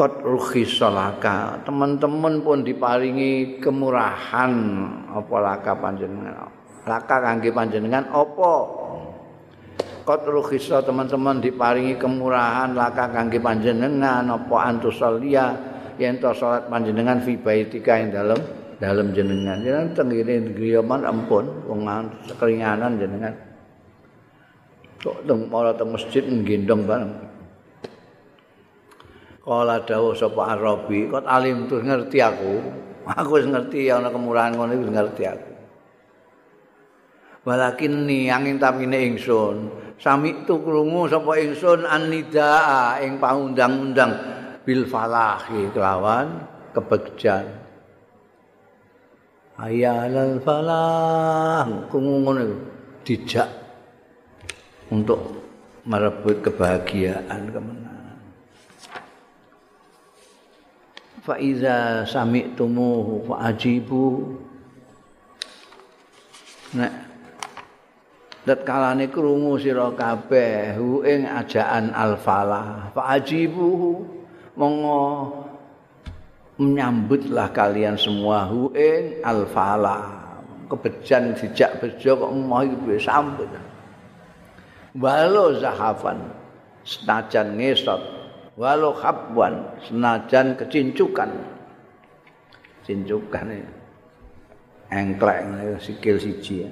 [0.02, 1.62] Kot ruhi salaka.
[1.62, 4.50] Teman-teman pun diparingi kemurahan.
[5.14, 6.50] Apa laka panjenengan.
[6.90, 8.54] Laka kangge panjenengan apa?
[10.02, 12.74] Kot rukhisa teman-teman diparingi kemurahan.
[12.74, 14.26] Laka kangge panjenengan.
[14.26, 15.54] Apa antusalia
[16.02, 18.42] yen to salat panjenengan fi baitika ing dalem
[18.82, 19.62] dalem jenengan.
[19.62, 21.46] Jenengan tenggene griyaman ampun.
[21.70, 21.86] Wong
[22.42, 23.38] keringanan jenengan.
[24.98, 27.31] Kok teng ora teng masjid nggendong bareng
[29.42, 32.54] Kala dawuh sapa Arabi, kot alim tuh ngerti aku.
[33.18, 35.52] Aku wis ngerti ana kemurahan ngono wis ngerti aku.
[37.50, 44.14] Walakin ni angin tamine ingsun, sami tu krungu sapa ingsun annidaa ing paundang-undang
[44.62, 47.46] bil falahi kelawan kebegjan
[49.58, 52.44] ayalal falah krungu ngono
[53.02, 53.50] dijak
[54.94, 55.22] untuk
[55.86, 57.81] merebut kebahagiaan kemenangan
[61.22, 64.36] fa iza sami'tumuhu fa ajibu
[66.74, 67.12] nek
[68.42, 72.90] Dat kalane krungu sira kabeh hu ing ajaan al-falah.
[72.90, 74.02] Fa ajibuhu
[74.58, 75.30] monggo
[76.58, 80.34] menyambutlah kalian semua hu ing al-falah.
[80.66, 83.46] Kebejan dijak bejo kok mau iki sambut.
[84.98, 86.18] Walau zahafan
[86.82, 88.21] senajan ngesot
[88.56, 91.30] walau khabwan senajan kecincukan.
[92.82, 93.46] Cincukan
[94.92, 95.40] engklek
[95.80, 96.68] sikil siji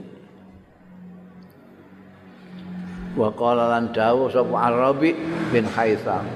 [3.16, 5.16] wa qala lan dawuh sapa Arabi
[5.50, 6.28] bin Haitham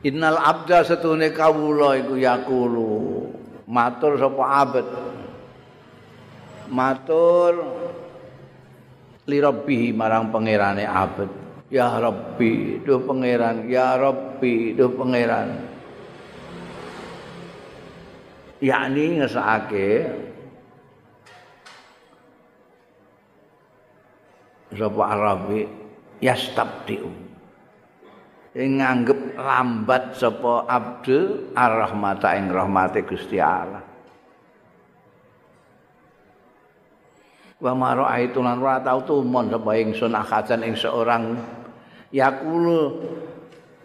[0.00, 2.88] Innal abda setune kawula iku yaqulu.
[3.68, 4.88] Matur sapa abad?
[6.72, 7.52] Matur
[9.28, 13.70] li rabbihi marang pangerane abad ya rabbi do pangeran.
[13.70, 15.70] Ya rabbi do pangeran.
[18.60, 19.88] Yakni ngesake
[24.76, 25.64] sapa arabi
[26.20, 27.08] yastabdiu.
[28.50, 33.86] Ing nganggep lambat sapa abdul arrahmata ing rahmate Gusti Allah.
[37.60, 41.36] Wa maro aitu lan ora tau tumon sapa ingsun akadan ing seorang
[42.14, 43.02] yaqulu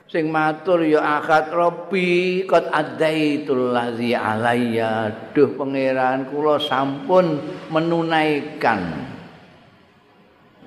[0.06, 5.14] sing matur ya akad robbi qad adaitul ladzi alayya.
[5.34, 7.42] Duh pangeran kula sampun
[7.74, 8.82] menunaikan.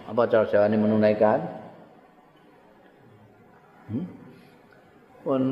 [0.09, 1.40] Apa cara jawane menunaikan?
[3.88, 4.18] Hmm?
[5.29, 5.42] pun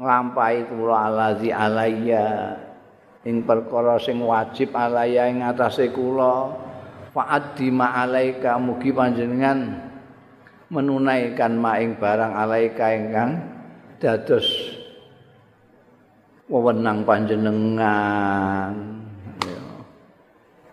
[0.00, 2.56] nglampahi kula alazi alayya.
[3.28, 6.54] Ing perkara sing wajib alayya ing atase kula
[7.12, 9.87] fa'addi ma alaika mugi panjenengan
[10.68, 13.40] menunaikan ma ing barang alaika ingkang
[13.96, 14.46] dados
[16.48, 18.72] wewenang panjenengan.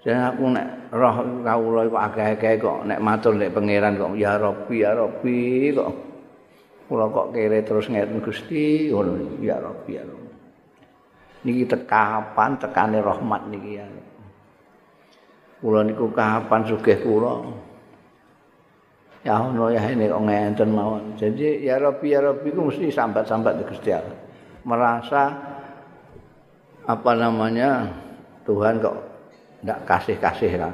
[0.06, 4.76] Jangan aku nek roh kawula kok akeh-akeh kok nek matur nek pangeran kok ya Rabbi
[4.86, 5.40] ya Rabbi
[5.74, 5.92] kok.
[6.86, 9.42] Kula kok kere terus ngeten Gusti ngono.
[9.42, 10.34] Ya Rabbi ya Rabbi.
[11.46, 13.86] Niki tekapan tekane rahmat niki ya?
[15.66, 17.42] Kula niku kapan sugih kula
[19.26, 21.18] ya ono ya ini kok ngenten mawon.
[21.18, 24.18] Jadi ya Rabbi ya Rabbi ku mesti sambat-sambat Gusti Allah.
[24.62, 25.24] Merasa
[26.86, 27.90] apa namanya
[28.46, 28.96] Tuhan kok
[29.66, 30.74] ndak kasih-kasih lah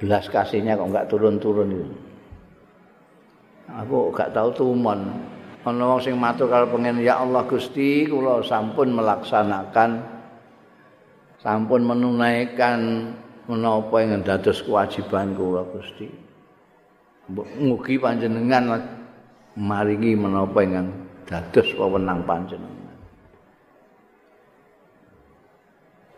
[0.00, 1.86] belas kasihnya kok nggak turun-turun itu.
[3.72, 5.00] Aku gak tahu tumon.
[5.62, 10.02] Ana wong sing matur karo pengen ya Allah Gusti kula sampun melaksanakan
[11.38, 13.14] sampun menunaikan
[13.46, 16.10] menapa ing dados kewajiban kula Gusti
[17.40, 18.76] mugi panjenengan
[19.56, 20.88] maringi menapa ing
[21.24, 22.96] dados wewenang panjenengan.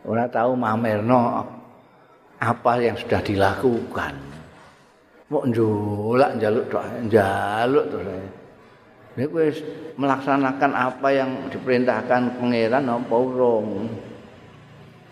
[0.05, 1.46] Ora tahu mamerno
[2.42, 4.14] apa yang sudah dilakukan.
[5.33, 8.07] Mau njolak njaluk tok njaluk terus
[9.14, 9.57] nek wis
[9.96, 13.88] melaksanakan apa yang diperintahkan pangeran apa urung?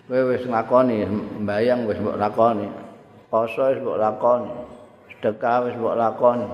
[0.04, 1.08] Kowe wis nglakoni
[1.40, 2.68] mbayang wis mbok lakoni.
[3.32, 4.71] Poso wis mbok lakoni
[5.22, 6.50] sedekah wis mbok lakoni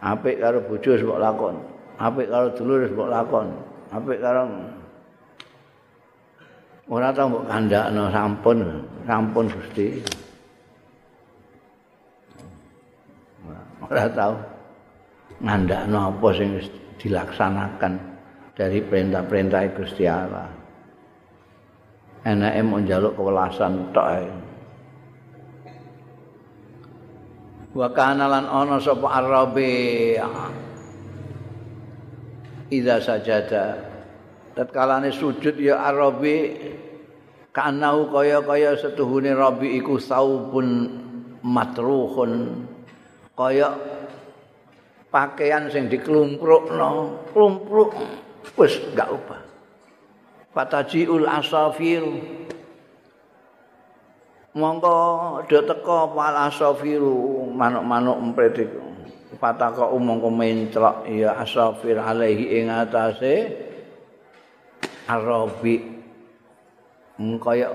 [0.00, 1.60] apik karo bojo wis mbok lakoni
[2.00, 3.56] apik karo dulur wis mbok lakoni
[3.92, 4.48] apik karo
[6.88, 8.58] ora tau mbok kandhakno sampun
[9.04, 9.86] sampun Gusti
[13.84, 14.34] ora tahu
[15.44, 16.56] ngandakno apa sing
[16.96, 17.92] dilaksanakan
[18.56, 20.48] dari perintah-perintah Gusti Allah.
[22.24, 24.26] Enake mau njaluk kewelasan tok ae.
[27.76, 30.16] Wa kana lan ana sapa Arabi
[32.72, 33.76] Iza sajada.
[34.56, 36.56] Tatkalane sujud ya Arabi
[37.52, 40.88] kanau kaya-kaya setuhune Rabi iku saubun
[41.44, 42.64] matruhun.
[43.36, 43.76] Kaya
[45.12, 47.92] pakaian sing diklumprukno, klumpruk
[48.56, 49.44] wis gak ubah.
[50.56, 52.00] Fatajiul asafir
[54.56, 58.80] Monggo do teko wal asafiru manuk-manuk emprit iku.
[59.36, 63.52] Fataka umangka menclok ya asafir alaihi ing atase
[65.12, 65.76] arabi.
[67.20, 67.68] Kaya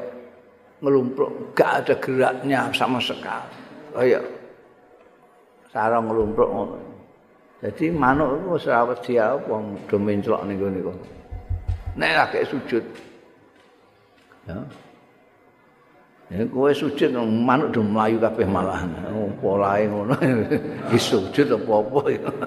[0.81, 3.53] ngelumpruk gak ada geraknya sama sekali.
[3.93, 4.25] Kayak
[5.69, 6.77] sarang nglumpruk ngono.
[7.61, 9.53] Dadi manuk iku wis ora wedi apa
[9.85, 10.93] do menclok ning ngene iku.
[11.93, 12.85] Nek lagi sujud.
[14.49, 14.57] Ya.
[16.31, 18.87] Kowe sujud manuk do mlayu kabeh malahan.
[19.43, 20.15] Polahe ngono.
[20.89, 21.57] Di sujud ya.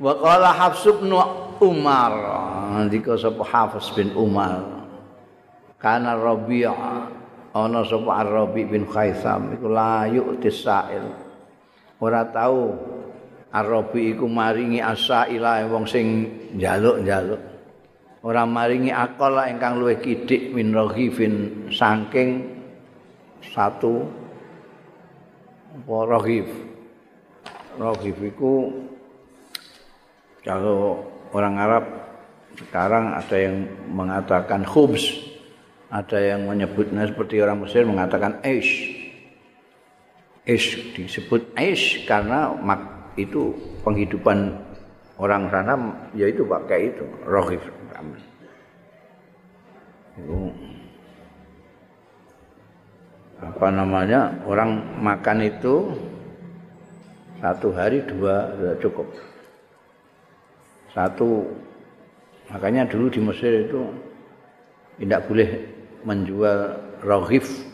[0.00, 1.12] Wa qala Hafs bin
[1.60, 2.12] Umar,
[2.88, 4.64] ndika sapa Hafs bin Umar.
[5.76, 7.20] Kana Rabi'ah
[7.54, 11.02] ana sapa Arabi bin Khaisam iku layu tisail
[11.98, 12.78] ora tau
[13.50, 17.49] Arabi iku maringi asaila wong sing njaluk-njaluk
[18.20, 22.60] ora maringi akal ingkang luwih kidik min rohifin saking
[23.40, 24.04] satu
[25.70, 26.48] apa rohif
[27.80, 28.68] rohif iku
[30.44, 31.84] kalau orang Arab
[32.58, 33.56] sekarang ada yang
[33.88, 35.30] mengatakan khubs
[35.90, 38.94] ada yang menyebutnya seperti orang Mesir mengatakan aish.
[40.46, 43.50] Aish disebut aish karena mak itu
[43.82, 44.54] penghidupan
[45.18, 45.74] orang sana
[46.14, 47.79] yaitu pakai itu rohif.
[50.18, 50.38] Itu
[53.40, 55.96] apa namanya orang makan itu
[57.40, 59.08] satu hari dua sudah cukup.
[60.92, 61.48] Satu
[62.52, 63.80] makanya dulu di Mesir itu
[65.00, 65.50] tidak boleh
[66.04, 67.64] menjual rohif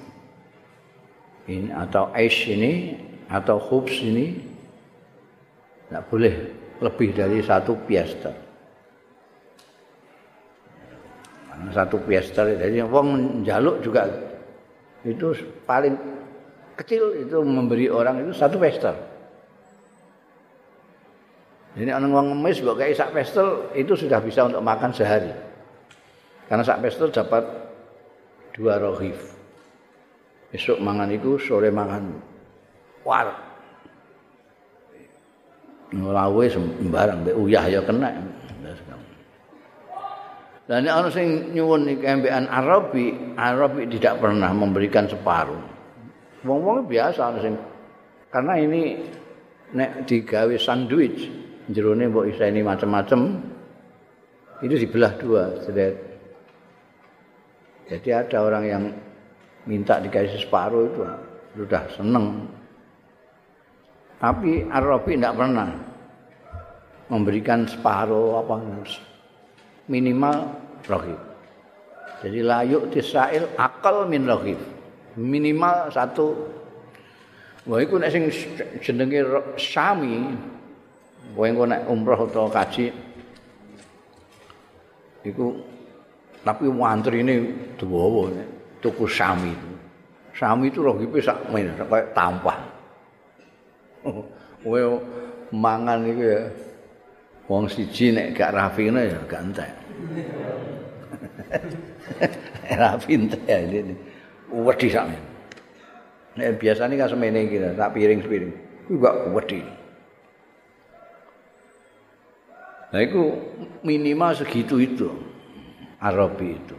[1.51, 2.95] ini atau aish ini
[3.27, 4.39] atau khubs ini.
[5.87, 6.35] Tidak boleh
[6.83, 8.35] lebih dari satu piasta.
[11.47, 14.07] Karena satu piester jadi wong jaluk juga
[15.07, 15.35] itu
[15.67, 15.95] paling
[16.79, 18.95] kecil itu memberi orang itu satu piester
[21.77, 25.29] jadi orang wong ngemis kok kayak sak pestel itu sudah bisa untuk makan sehari.
[26.49, 27.45] Karena sak pestel dapat
[28.57, 29.37] dua rohif.
[30.49, 32.17] Besok mangan itu sore mangan.
[33.05, 33.29] War.
[35.93, 38.11] Ngelawe sembarang uyah ya kena
[40.67, 45.62] dan ini orang sing nyuwun iki ambekan Arabi, Arabi tidak pernah memberikan separuh.
[46.43, 47.55] Wong-wong biasa sing
[48.35, 48.99] karena ini
[49.79, 51.31] nek digawe sandwich,
[51.71, 53.39] jerone mbok iseni macam-macam
[54.67, 55.55] itu dibelah dua,
[57.87, 58.83] Jadi ada orang yang
[59.71, 61.03] minta dikasih separuh itu
[61.55, 62.43] sudah seneng.
[64.19, 65.71] Tapi Arabi tidak pernah
[67.07, 68.59] memberikan separuh apa
[69.87, 70.51] minimal
[70.87, 71.20] rohib.
[72.22, 74.59] Jadi layuk tisail akal min rohib.
[75.16, 76.34] Minimal satu.
[77.66, 78.30] Wah itu nek sing
[78.78, 79.26] jenenge
[79.59, 80.22] Syami,
[81.34, 82.95] wah engko nek umroh atau kaji,
[85.26, 85.51] iku
[86.47, 88.30] tapi wantri ini dua
[88.78, 89.70] tuku Syami itu.
[90.37, 90.78] Syami itu
[91.18, 92.61] sak main, kayak tampah.
[94.68, 95.01] Wah
[95.51, 96.41] mangan itu ya.
[97.47, 99.73] Wong siji nek gak rafine ya gak entek.
[102.83, 103.95] rafine ya ini.
[104.51, 105.07] Wedi sak.
[106.37, 108.53] Nek biasane kan semene iki tak piring-piring.
[108.87, 109.61] Kuwi gak wedi.
[112.87, 113.23] Nah itu
[113.83, 115.11] minimal segitu itu
[115.99, 116.77] Arabi itu.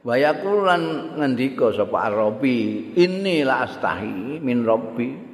[0.00, 5.29] Wayakulan ngendika sapa Arabi, inilah astahi min Rabbi.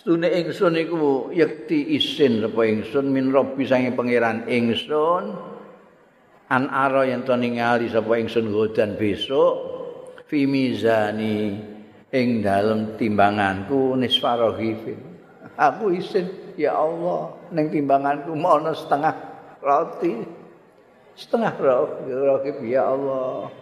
[0.00, 5.36] Stune ingsun iku yekti isin sapa ingsun min robbi sange pangeran ingsun.
[6.48, 9.54] An ara yen to ningali sapa ingsun godan besok
[10.24, 11.60] fi mizani
[12.08, 15.10] ing dalem timbanganku nisfarahifin
[15.60, 19.14] aku isin ya Allah ning timbanganku mono setengah
[19.60, 20.14] roti.
[21.12, 23.52] Setengah roti ya Allah.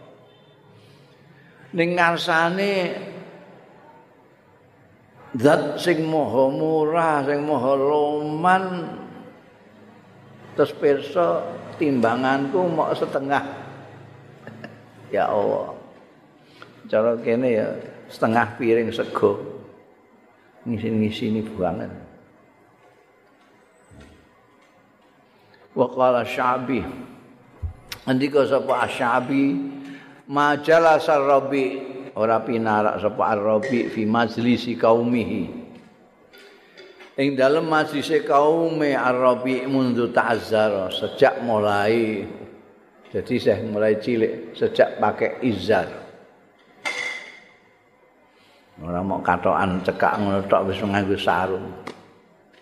[1.74, 2.72] Ning ngarsane
[5.36, 8.64] zat sing maha murah sing maha loman
[10.56, 11.44] terus pirsa
[11.76, 13.44] timbanganku mau setengah.
[15.08, 15.72] Ya Allah.
[16.84, 17.68] Cara kene ya
[18.12, 19.40] setengah piring sego.
[20.68, 21.88] Ngisi-ngisi ini banget
[25.78, 26.82] wa qala syabi
[28.02, 29.54] andika sapa asyabi
[30.26, 31.78] majalah sarabi
[32.18, 35.42] ora pinarak sapa arabi fi majlisi kaumihi.
[37.18, 42.22] Ing dalem majlise kaume arabi mundu ta'azzara sejak mulai
[43.08, 45.88] jadi saya mulai cilik sejak pakai izar
[48.78, 51.66] ora mau katokan cekak ngono tok wis nganggo sarung.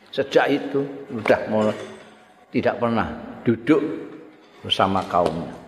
[0.09, 0.81] Sejak itu
[1.13, 1.77] sudah mulai
[2.49, 3.13] tidak pernah
[3.45, 3.85] duduk
[4.65, 5.66] bersama kaumnya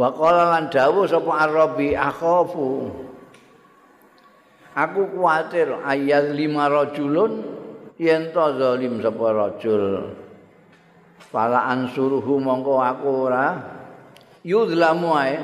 [0.00, 2.88] Wa qala lan dawuh sapa Arabi akhafu.
[4.72, 7.44] Aku kuatir ayat lima rajulun
[8.00, 10.16] yen to zalim sapa rajul.
[11.28, 13.60] Fala ansuruhu mongko aku ora
[14.40, 15.36] yudlamu ae.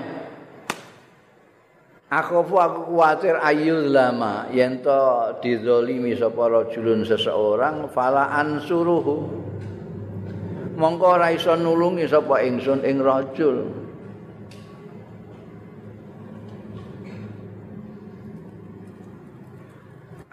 [2.09, 9.21] Akhafu aku kuatir ayyudlama yen to dizalimi sapa rajulun seseorang fala ansuruhu.
[10.81, 13.85] Mongko ora iso nulungi sapa ingsun ing rajul.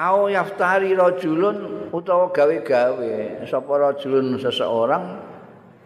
[0.04, 3.48] Au yaftari rajulun utawa gawe-gawe.
[3.48, 5.04] Sapa rajulun seseorang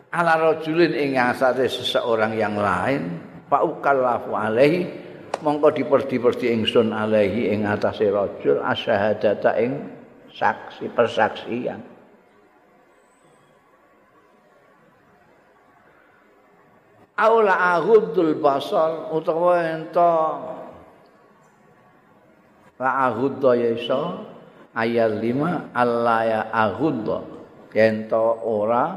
[0.10, 4.90] ala rajulin ing asate seseorang yang lain fa ukallafu alaihi
[5.46, 9.86] mongko diperdi-perdi ingsun alaihi ing atase rajul asyhadata ing
[10.34, 11.82] saksi persaksian.
[17.18, 20.14] Aula ahudul basar utawa ento
[22.78, 24.02] la aghudda ya iso?
[24.78, 27.18] Ayat 5 Allah ya aghudda
[27.74, 28.94] kento ora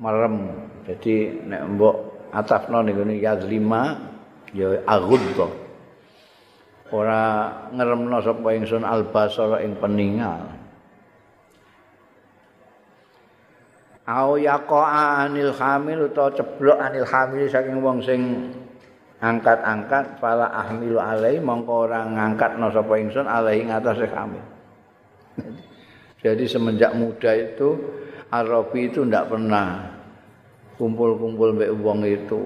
[0.00, 0.68] merem.
[0.88, 1.96] Jadi nek mbok
[2.32, 5.46] atafno ngene ayat 5 ya aghudda
[6.90, 7.22] ora
[7.70, 10.58] ngeremno sapa ingsun albasara ing peningal.
[14.10, 14.82] Au yaqa
[15.22, 18.50] anil hamil utawa ceblok anil hamil saking wong sing
[19.20, 24.40] angkat-angkat fala ahmilu alai mongko ora ngangkatno sapa ingsun alai ngatasé kami.
[26.20, 27.76] Jadi semenjak muda itu
[28.32, 29.88] Arabi itu ndak pernah
[30.76, 32.40] kumpul-kumpul mbek wong itu.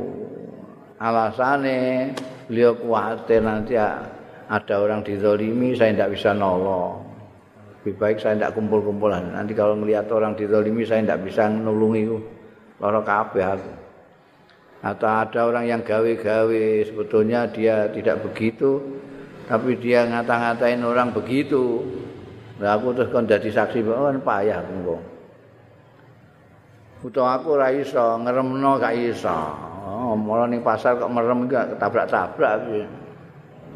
[0.98, 2.10] Alasane
[2.46, 7.02] beliau khawatir nanti ada orang dizolimi saya tidak bisa nolong.
[7.82, 9.36] Lebih baik saya tidak kumpul-kumpulan.
[9.36, 12.08] Nanti kalau melihat orang dizolimi saya tidak bisa nolongi.
[12.80, 13.83] Loro kabeh aku.
[14.84, 19.00] Atau ada orang yang gawe-gawe sebetulnya dia tidak begitu
[19.48, 21.84] tapi dia ngata-ngatain orang begitu.
[22.60, 24.96] Lah aku terus kon dadi saksi bahwa payah aku.
[27.04, 29.36] Utawa aku ora iso ngremno gak iso.
[29.84, 30.16] Oh,
[30.48, 32.82] ning pasar kok merem gak ketabrak-tabrak iki.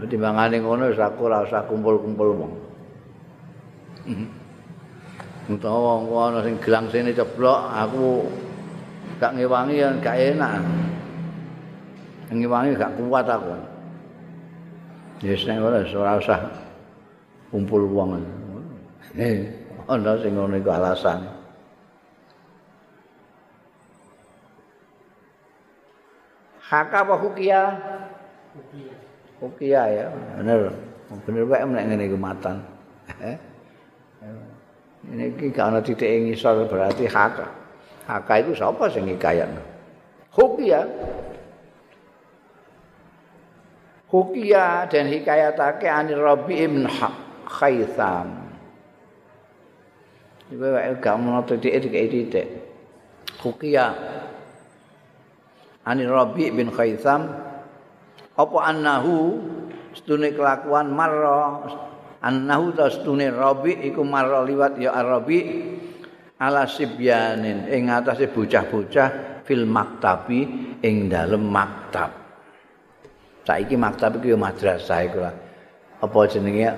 [0.08, 2.52] Timbangane ngono wis aku ora usah kumpul-kumpul wong.
[5.52, 8.24] Utawa wong ana sing gelang sini ceblok, aku
[9.20, 10.60] gak ngewangi ya gak enak.
[12.28, 13.56] Ngewangi gak kuat aku.
[15.24, 16.40] Yes, nek ora usah
[17.48, 18.20] kumpul wong.
[19.16, 19.48] Eh,
[19.88, 21.24] ana sing ngono iku alasan.
[26.68, 27.14] Haka apa?
[27.16, 27.62] Hukia.
[29.40, 30.04] Hukia ya,
[30.36, 30.68] bener.
[31.24, 32.60] Bener wae nek ngene iku matan.
[33.24, 33.36] Eh?
[35.08, 37.48] Ini iki gak ana titik ngisor berarti haka.
[38.04, 39.48] Haka itu sapa sing ngikayat?
[40.36, 40.84] Hukia.
[44.08, 46.88] Hukia dan hikayatake anir Rabi ibn
[47.44, 48.48] Khaitham.
[50.48, 52.46] Iku wae gak ana titik iki titik.
[53.44, 53.92] Hukia
[55.88, 57.32] Ani Rabi bin Khaitham
[58.36, 59.40] apa annahu
[59.96, 61.64] stune kelakuan marra
[62.20, 65.64] annahu ta stune Rabi iku marra liwat ya Arabi
[66.36, 70.40] ala sibyanin ing atase bocah-bocah fil maktabi
[70.84, 72.27] ing dalem maktab.
[73.48, 75.24] Saiki maktab iku madrasah iku.
[76.04, 76.68] Apa jenenge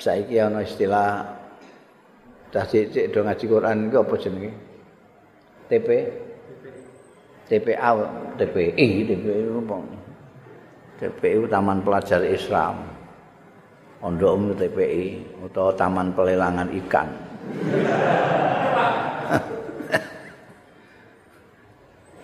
[0.00, 1.28] saiki ana istilah
[2.48, 4.52] dah cek do ngaji Quran iku apa jenenge?
[5.68, 5.88] TP
[7.50, 7.90] TPA,
[8.38, 9.42] TPI, TPI?
[11.02, 12.86] TPI Taman Pelajar Islam.
[14.00, 17.08] Umum TPI atau Taman Pelelangan Ikan.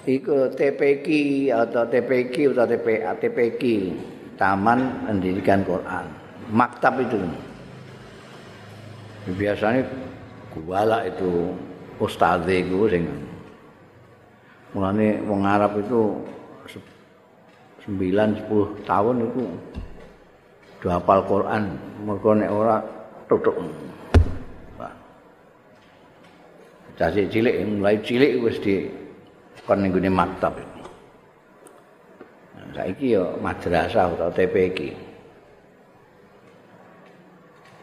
[0.06, 1.06] Iku TPQ
[1.50, 3.62] atau TPQ atau TPA, TPQ
[4.38, 6.06] Taman Pendidikan Quran.
[6.54, 7.18] Maktab itu.
[9.34, 9.82] Biasanya
[10.54, 11.50] gua itu
[11.98, 13.02] ustadz itu sing
[14.76, 16.20] Mulane wong Arab itu
[17.86, 19.42] 9 10 tahun itu
[20.84, 22.76] do hafal Quran, mergo nek ora
[23.24, 23.56] tutuk.
[26.96, 29.05] Cilik mulai cilik wis di
[29.66, 30.54] kon ning gone maktab.
[32.72, 34.78] Saiki yo madrasah atau TPQ.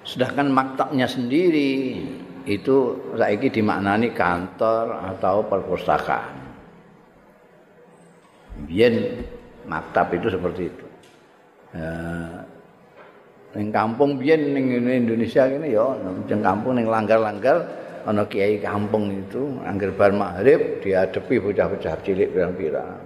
[0.08, 1.98] Sedangkan maktabnya sendiri
[2.48, 2.76] itu
[3.18, 6.44] saiki dimaknani kantor atau perpustakaan.
[8.70, 9.26] biyen
[9.66, 10.86] maktab itu seperti itu.
[13.54, 17.66] Ning kampung biyen ning Indonesia ini ya ning kampung ning langgar-langgar
[18.04, 22.99] ana kiai kampung itu angger bar maghrib dihadapi bocah-bocah cilik pirang-pirang.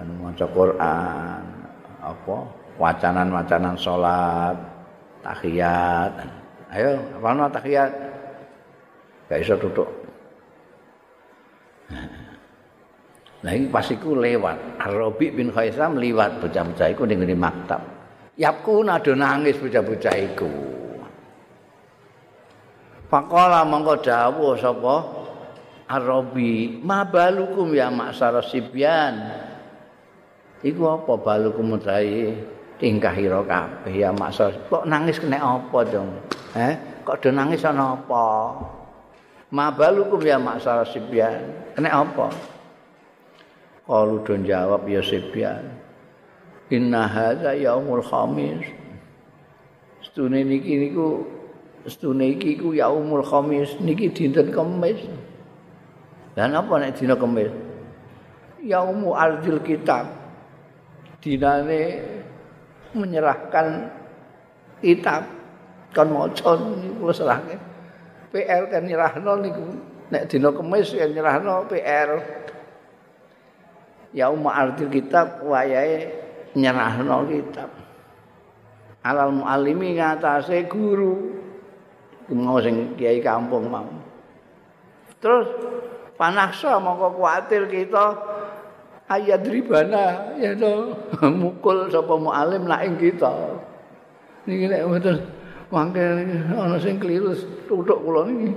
[0.00, 1.42] Anu maca Quran,
[2.00, 2.36] apa
[2.80, 4.56] wacanan-wacanan salat,
[5.20, 6.12] tahiyat.
[6.72, 7.92] Ayo, apa tahiyat?
[9.28, 9.88] Gak iso tutuk.
[13.42, 14.80] Lah iki pas iku lewat.
[14.80, 17.82] Arabi bin Khaisam liwat bocah-bocah iku ning ngene maktab.
[18.38, 20.71] Yapku nado nangis bocah-bocah iku.
[23.12, 25.20] Faqala mongko dawuh sapa?
[25.92, 29.20] Arabi, ma balukum ya maksara sibyan.
[30.64, 32.32] Iku apa balukum dai
[32.80, 34.56] tingkah ira kabeh ya maksar.
[34.72, 36.08] Kok nangis kena apa dong?
[36.56, 38.56] Eh, kok do nangis ana apa?
[39.52, 41.76] Ma balukum ya maksara sibyan.
[41.76, 42.32] Kena apa?
[43.84, 45.68] Kalu don jawab ya Sibyan.
[46.72, 48.64] Inna hadza yaumul khamis.
[50.00, 51.28] Stune niki niku
[51.86, 55.00] stune iki ku yaumul khamis niki dinten Kamis.
[56.32, 57.52] Dan apa nek dina Kamis?
[58.62, 60.06] Yaumu ardil kitab.
[61.22, 62.02] Dinane
[62.94, 63.88] menyerahkan
[64.82, 65.26] kitab
[65.94, 67.56] kon maca niku serahke.
[68.32, 69.64] PR kan nyerahno niku
[70.10, 72.42] nek dina Kamis ya nyerahno PR.
[74.12, 76.12] yaum artil kitab wayahe
[76.52, 77.72] nyerahno kitab
[79.00, 81.41] alal muallimi ngatasé guru
[82.30, 83.88] mau sing kiai kampung mau
[85.18, 85.50] terus
[86.14, 88.14] panaksa mongko kuatir kita
[89.10, 90.94] ayat ribana ya to
[91.40, 93.32] mukul sapa muallim nak ing kita
[94.46, 95.16] niki nek mboten
[95.72, 96.02] mangke
[96.54, 97.34] ana sing keliru
[97.66, 98.52] tutuk kula niki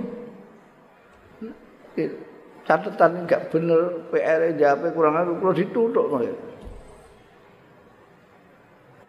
[2.66, 6.18] catatan enggak bener PR jawab kurang aku kulo ditutuk to.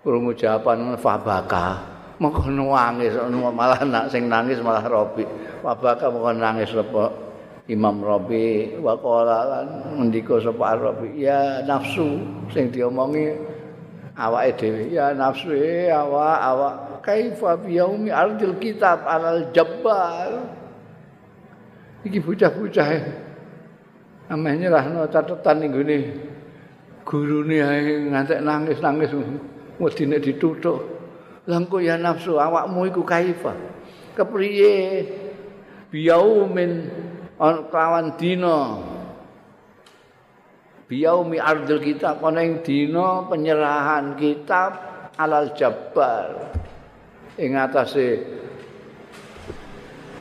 [0.05, 1.96] Krungu jawaban fabaka.
[2.17, 5.21] Mengko nangis malah nak sing nangis malah Robi.
[5.61, 7.13] Fabaka mengko nangis lepo
[7.69, 8.73] Imam Robi.
[8.81, 9.67] Wa qala lan
[10.01, 12.17] ngendika sapa Robi ya nafsu
[12.49, 13.37] sing diomongi
[14.17, 14.83] awake dhewe.
[14.89, 20.57] Ya nafsu e awak awak kaifa bi yaumi ardil kitab alal jabbar.
[22.01, 22.89] Iki bocah-bocah
[24.33, 25.97] ameh nyerahno catatan ning gone
[27.05, 29.13] gurune ae ngantek nangis-nangis
[29.77, 30.96] wedine dituthuk
[31.47, 33.55] langko ya nafsu awakmu iku kaifa
[34.13, 35.07] kepriye?
[35.87, 36.91] Biyaumin
[37.71, 38.83] kawan dina.
[40.87, 44.71] Biyaumi ardil kitab ana ing dina penyerahan kitab
[45.15, 46.55] alal jabbar.
[47.39, 48.23] Ing atase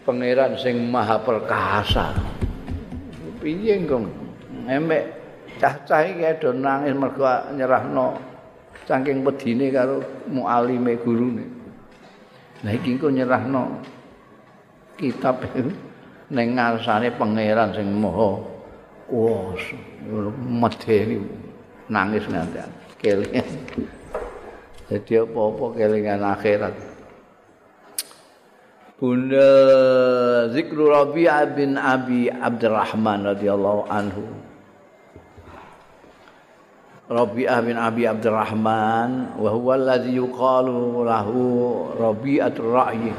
[0.06, 2.14] pangeran sing maha perkasa.
[3.42, 4.06] Piye kong
[4.66, 5.04] emek
[5.62, 8.35] cah-cah iki do nangis mergo nyerahno
[8.86, 11.44] saking pedine karo mualime gurune.
[12.62, 13.82] Nah iki kok nyerahno
[14.96, 15.42] kitab
[16.32, 18.40] ning ngarsane pangeran sing maha
[19.10, 19.78] kuwasa.
[20.46, 21.18] Medhe
[21.90, 22.62] nangis nganti
[23.02, 23.46] kelingan.
[24.86, 26.74] Jadi apa-apa kelingan akhirat.
[28.96, 29.50] Bunda
[30.56, 34.24] Zikru Rabi'ah bin Abi Abdurrahman radhiyallahu anhu.
[37.06, 41.38] Rabi'ah bin Abi Abdurrahman wa huwa alladhi yuqalu lahu
[41.94, 43.14] Rabi'atul Ra'yi.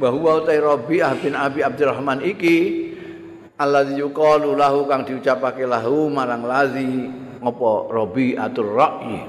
[0.00, 2.88] Wa huwa utai Rabi'ah bin Abi Abdurrahman iki
[3.60, 7.12] alladhi yuqalu lahu kang diucapake lahu marang lazi
[7.44, 9.20] ngopo Rabi'atul Ra'yi.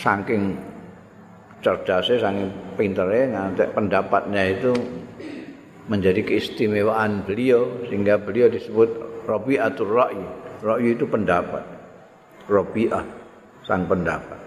[0.00, 0.56] Saking
[1.60, 2.48] cerdasnya sangat
[2.80, 4.72] pinternya ngantek pendapatnya itu
[5.92, 10.24] menjadi keistimewaan beliau sehingga beliau disebut Rabi'atul Ra'i.
[10.58, 11.62] Ra'i itu pendapat.
[12.50, 13.06] Rabi'ah
[13.62, 14.40] sang pendapat.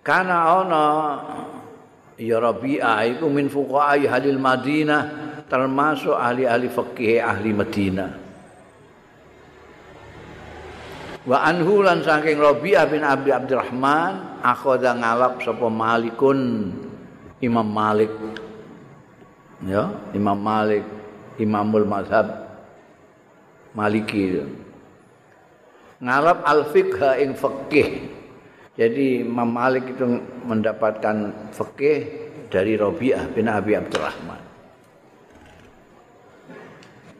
[0.00, 0.86] Karena ana
[2.16, 5.02] ya Rabi'ah itu min fuqaha ahli Madinah
[5.44, 8.10] termasuk ahli-ahli fikih ahli Madinah.
[11.28, 16.72] Wa anhu lan saking Rabi'ah bin Abi Abdurrahman akhadha ngalap sapa Malikun
[17.44, 18.08] Imam Malik.
[19.60, 20.84] Ya, Imam Malik,
[21.36, 22.48] Imamul Mazhab
[23.76, 24.40] Maliki.
[26.00, 27.88] Ngalap al-fiqh ing fikih.
[28.72, 30.08] Jadi Imam Malik itu
[30.48, 31.98] mendapatkan fikih
[32.48, 34.40] dari Rabi'ah bin Abi Abdurrahman.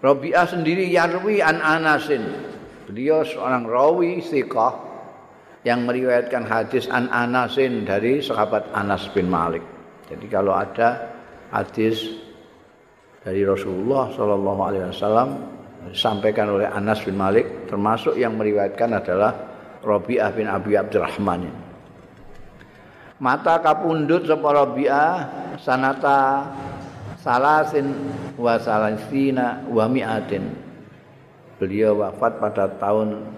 [0.01, 2.25] Rabi'ah sendiri yarwi an Anasin.
[2.89, 4.73] Beliau seorang rawi siqah
[5.69, 9.61] yang meriwayatkan hadis an Anasin dari sahabat Anas bin Malik.
[10.09, 11.13] Jadi kalau ada
[11.53, 12.30] hadis
[13.21, 15.29] dari Rasulullah Shallallahu Alaihi Wasallam
[15.93, 19.33] disampaikan oleh Anas bin Malik, termasuk yang meriwayatkan adalah
[19.85, 21.49] Robi'ah bin Abi Abdurrahman.
[23.21, 25.13] Mata kapundut sapa Robi'ah
[25.61, 26.49] sanata
[27.21, 27.93] salasin
[28.41, 30.71] wa salasina wa mi'atin
[31.61, 33.37] beliau wafat pada tahun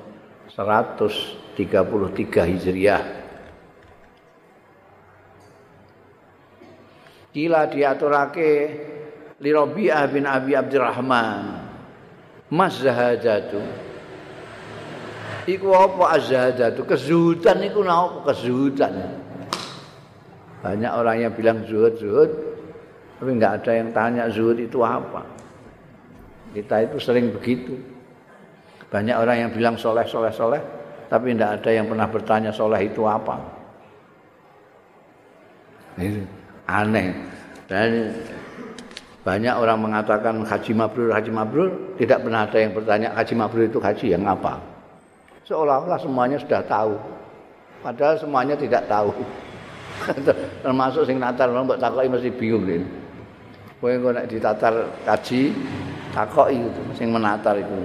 [0.54, 1.58] 133
[2.30, 3.02] Hijriah.
[7.34, 8.50] Kila diaturake
[9.43, 11.66] li Rabi'ah bin Abi Abdurrahman.
[12.53, 13.59] Mas zahadatu.
[15.43, 16.86] Iku apa azhadatu?
[16.86, 18.95] Kezuhudan iku napa kezuhudan?
[20.62, 22.30] Banyak orang yang bilang zuhud zuhud,
[23.18, 25.26] tapi nggak ada yang tanya zuhud itu apa.
[26.55, 27.74] Kita itu sering begitu.
[28.86, 30.62] Banyak orang yang bilang soleh, soleh, soleh,
[31.11, 33.40] tapi tidak ada yang pernah bertanya soleh itu apa.
[35.99, 36.22] Ini
[36.70, 37.09] aneh.
[37.66, 37.88] Dan
[39.22, 43.78] banyak orang mengatakan haji mabrur, haji mabrur, tidak pernah ada yang bertanya haji mabrur itu
[43.78, 44.58] haji yang apa.
[45.46, 46.98] Seolah-olah semuanya sudah tahu.
[47.86, 49.14] Padahal semuanya tidak tahu.
[50.66, 52.86] Termasuk sing natar orang mbok takoki mesti bingung ini.
[53.78, 55.54] Kowe nek ditatar kaji,
[56.14, 57.78] takoki itu sing menatar itu.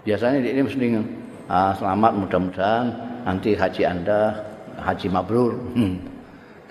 [0.00, 0.96] biasanya ini mesti
[1.44, 2.86] ah, selamat mudah-mudahan
[3.28, 4.32] nanti haji anda
[4.80, 5.94] haji mabrur hmm.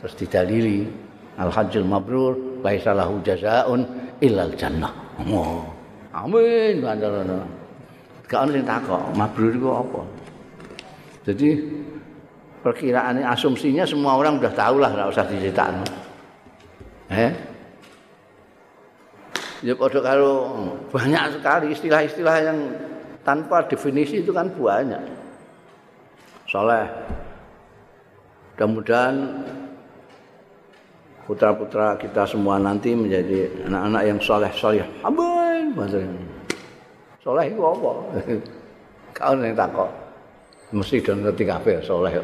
[0.01, 0.89] terus didalili
[1.37, 3.85] al hajjul mabrur laisa lahu jazaun
[4.23, 4.91] illal jannah
[5.29, 5.63] oh.
[6.11, 7.23] amin bandar
[8.29, 10.01] gak ono sing takok mabrur itu apa
[11.25, 11.49] jadi
[12.61, 15.85] perkiraan asumsinya semua orang sudah tahu lah nggak usah diceritakan
[17.09, 17.31] eh
[19.65, 20.35] ya pada kalau
[20.91, 22.59] banyak sekali istilah-istilah yang
[23.23, 25.03] tanpa definisi itu kan banyak.
[26.49, 26.87] Soleh.
[28.55, 29.15] Mudah-mudahan
[31.29, 35.77] putra-putra kita semua nanti menjadi anak-anak yang soleh soleh amin.
[37.21, 37.91] Soleh itu apa?
[39.13, 39.89] Kau yang takut
[40.73, 42.17] mesti dong ngerti kafe soleh.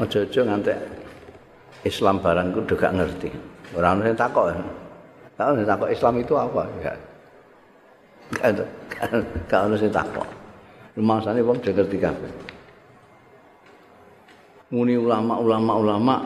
[0.00, 0.72] Ojo-ojo nganti
[1.84, 3.28] Islam barangku juga ngerti.
[3.76, 4.56] Orang yang takut
[5.36, 6.62] kau yang takut Islam itu apa?
[6.80, 6.92] Ya.
[9.52, 10.28] Kau yang takut
[10.96, 12.53] rumah sana pun juga ngerti kafe
[14.74, 16.16] muni ulama-ulama ulama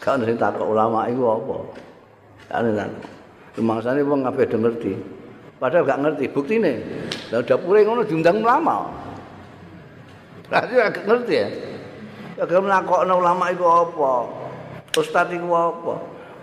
[0.00, 1.56] kan sing takok ulama iku apa?
[2.48, 2.64] Kan
[3.60, 4.92] mangsane wong kabeh do ngerti.
[5.58, 6.80] Padahal gak ngerti buktine.
[7.34, 8.88] Lha dapure ngono diundang ulama.
[10.48, 11.48] Berarti gak ngerti ya.
[12.40, 14.12] Gak mlakokno ulama iku apa?
[14.96, 15.94] Ustaz iku apa?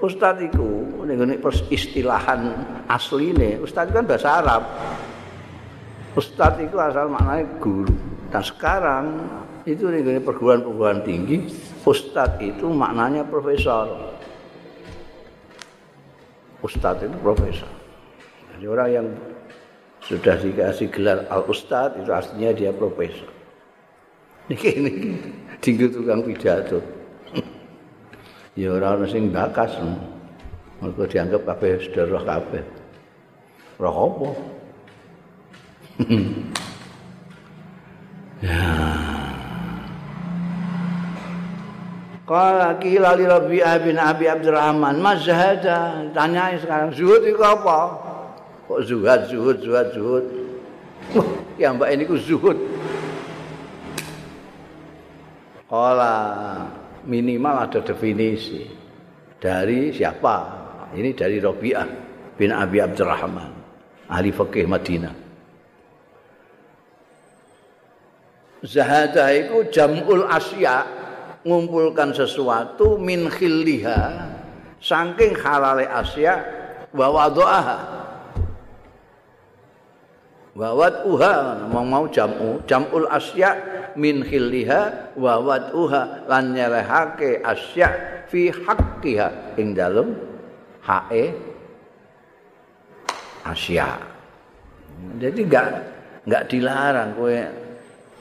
[0.03, 1.39] Ustaz iku ning
[1.71, 2.53] istilahan
[2.91, 3.63] asline.
[3.63, 4.63] Ustaz kan bahasa Arab.
[6.19, 7.95] Ustaz iku asal maknanya guru.
[8.27, 9.05] Dan sekarang
[9.65, 11.49] itu nih perguruan-perguruan tinggi
[11.81, 14.13] ustadz itu maknanya profesor.
[16.61, 17.69] Ustadz itu profesor.
[18.53, 19.07] Jadi orang yang
[20.05, 23.25] sudah dikasih gelar al ustadz itu artinya dia profesor.
[24.53, 24.91] Ini ini
[25.59, 26.79] tinggi tukang pidato.
[28.55, 29.75] Ya orang sing bakas
[30.79, 31.75] mereka dianggap kabeh
[32.07, 32.63] roh kabeh.
[33.81, 34.27] Roh apa?
[38.45, 39.14] Ya
[42.25, 47.93] Qala qila li Rabbi bin Abi Abdurrahman, "Mazhada?" Tanya sekarang, zuhud itu apa?
[48.65, 50.25] Kok zuhud, zuhud, zuhud, zuhud.
[51.61, 52.57] ya mbak ini ku zuhud.
[55.69, 56.13] Qala
[57.05, 58.65] minimal ada definisi
[59.37, 60.65] dari siapa?
[60.97, 61.87] Ini dari Rabi'ah
[62.33, 63.53] bin Abi Abdurrahman,
[64.09, 65.13] ahli fikih Madinah.
[68.65, 70.94] Zahadah itu jamul asya'
[71.45, 74.33] ngumpulkan sesuatu min khilliha
[74.81, 76.41] saking halale asya
[76.89, 77.77] wa wadhaha
[80.55, 83.59] wa wad'uha mau mau jamu jamul asya
[83.93, 87.91] min khilliha wa wad'uha lan nyerehake asya
[88.31, 90.17] fi haqqiha ing dalem
[90.81, 91.29] hae
[93.45, 93.99] asya
[95.19, 95.67] jadi enggak
[96.23, 97.37] enggak dilarang kowe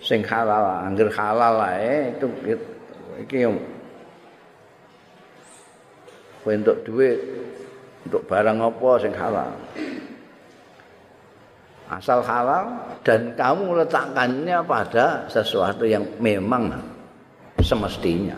[0.03, 2.27] sing halal angger halal ae itu
[3.23, 3.47] iki
[6.45, 7.19] untuk duit
[8.05, 9.51] untuk barang apa sing halal.
[11.85, 16.81] Asal halal dan kamu meletakkannya pada sesuatu yang memang
[17.61, 18.37] semestinya.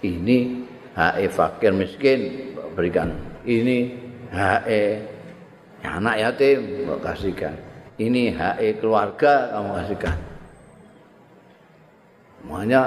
[0.00, 0.38] Ini
[0.96, 3.12] HE fakir miskin berikan.
[3.44, 3.78] Ini
[4.32, 4.82] HE
[5.84, 7.56] anak yatim kasihkan.
[7.96, 10.16] Ini HE keluarga kamu kasihkan.
[12.40, 12.82] Semuanya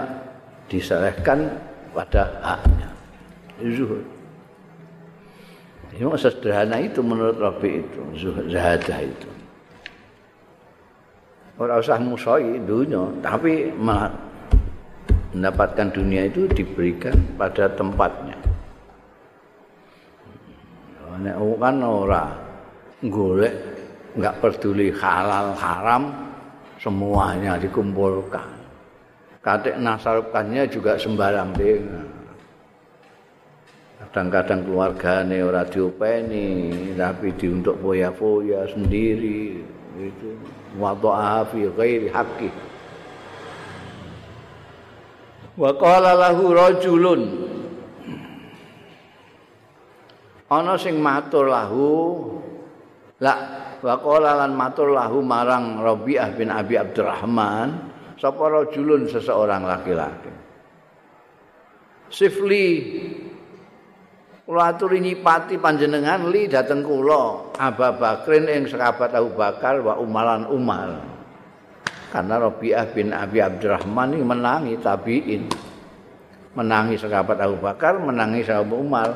[0.69, 1.49] diserahkan
[1.91, 2.89] pada haknya.
[3.59, 4.05] Zuhud.
[5.89, 7.99] Ini sederhana itu menurut Rabi itu,
[8.53, 9.29] zahadah itu.
[11.59, 13.67] Orang usah musoi dunia, tapi
[15.33, 18.37] mendapatkan dunia itu diberikan pada tempatnya.
[21.19, 22.31] Nek kan ora
[23.03, 23.51] golek
[24.15, 26.15] enggak peduli halal haram
[26.79, 28.58] semuanya dikumpulkan.
[29.39, 31.79] Katik nasarkannya juga sembarang deh.
[33.99, 39.59] Kadang-kadang keluargane ora diopeni, tapi diuntuk foya-foya sendiri
[39.99, 40.29] itu
[40.79, 42.49] wadha'a fi ghairi haqqi.
[45.59, 47.21] Wa qala lahu rajulun
[50.47, 51.85] ana sing matur lahu
[53.19, 53.35] la
[53.83, 57.88] wa qala lan matur lahu marang Rabi'ah bin Abi Abdurrahman
[58.19, 60.31] sapa rajulun seseorang laki-laki?
[62.11, 62.67] Sifli.
[64.43, 67.53] Kula aturi nyipati panjenengan li dateng kula.
[67.55, 71.19] Aba Bakrin ing sahabat Abu Bakar wa Umaran Umar
[72.09, 75.45] karena Rabi'ah bin Abi Abdurrahman ini menangi tabi'in.
[76.57, 79.09] Menangi sahabat Abu Bakar menangi sahabat Umar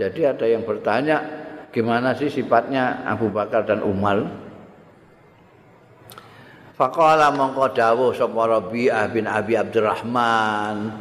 [0.00, 1.20] jadi ada yang bertanya
[1.68, 4.24] gimana sih sifatnya Abu Bakar dan Umar
[6.78, 10.94] Faqala mongko dawuh sapa Rabi'ah bin Abi Abdurrahman.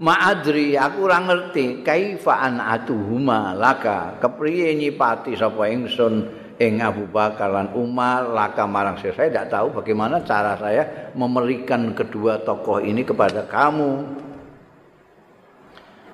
[0.00, 7.52] Ma'adri aku ora ngerti kaifa an atuhuma laka kepriye nyipati sapa ingsun ing Abu Bakar
[7.52, 9.12] lan Umar laka marang saya.
[9.12, 14.24] Saya tidak tahu bagaimana cara saya memberikan kedua tokoh ini kepada kamu.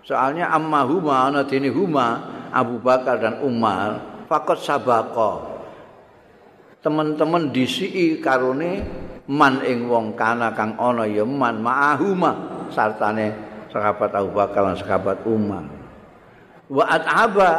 [0.02, 2.06] Soalnya amma huma ana huma
[2.50, 4.26] Abu Bakar dan Umar.
[4.26, 5.51] Fakot sabaqah
[6.82, 8.82] teman-teman disiki karone
[9.30, 13.30] man ing wong kana kang ana ya man ma'ahuma sartane
[13.70, 15.64] sahabat Abu Bakar lan sahabat Umar.
[16.66, 17.50] Wa at'aba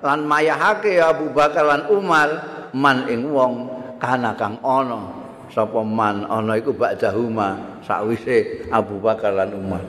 [0.00, 2.28] lan mayahake Abu Bakar lan Umar
[2.72, 3.68] man ing wong
[4.00, 5.28] kana kang ana.
[5.52, 9.84] Sapa man ana iku ba'dahuma sakwise Abu Bakar lan Umar.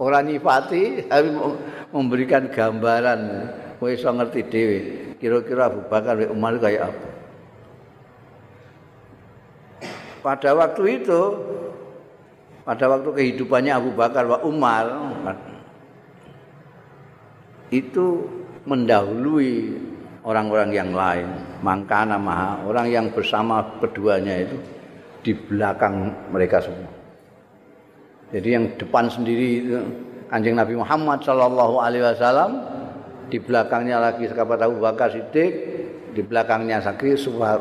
[0.00, 1.28] Ora nyifati tapi
[1.92, 3.20] memberikan gambaran.
[3.78, 4.78] Kowe iso ngerti dhewe
[5.20, 7.11] kira-kira Abu Bakar lan Umar kaya apa
[10.22, 11.20] pada waktu itu
[12.62, 14.86] pada waktu kehidupannya Abu Bakar wa Umar
[17.74, 18.22] itu
[18.62, 19.74] mendahului
[20.22, 21.26] orang-orang yang lain
[21.66, 24.56] mangkana maha orang yang bersama keduanya itu
[25.22, 26.90] di belakang mereka semua.
[28.30, 29.78] Jadi yang depan sendiri itu
[30.30, 32.50] Kanjeng Nabi Muhammad Shallallahu Alaihi Wasallam
[33.28, 35.52] di belakangnya lagi sahabat Abu Bakar Siddiq
[36.14, 37.18] di belakangnya Sakri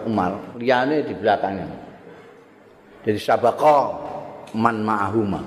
[0.07, 1.80] Umar liane di belakangnya
[3.01, 3.83] jadi sabaqah
[4.53, 5.41] man ma'ahuma.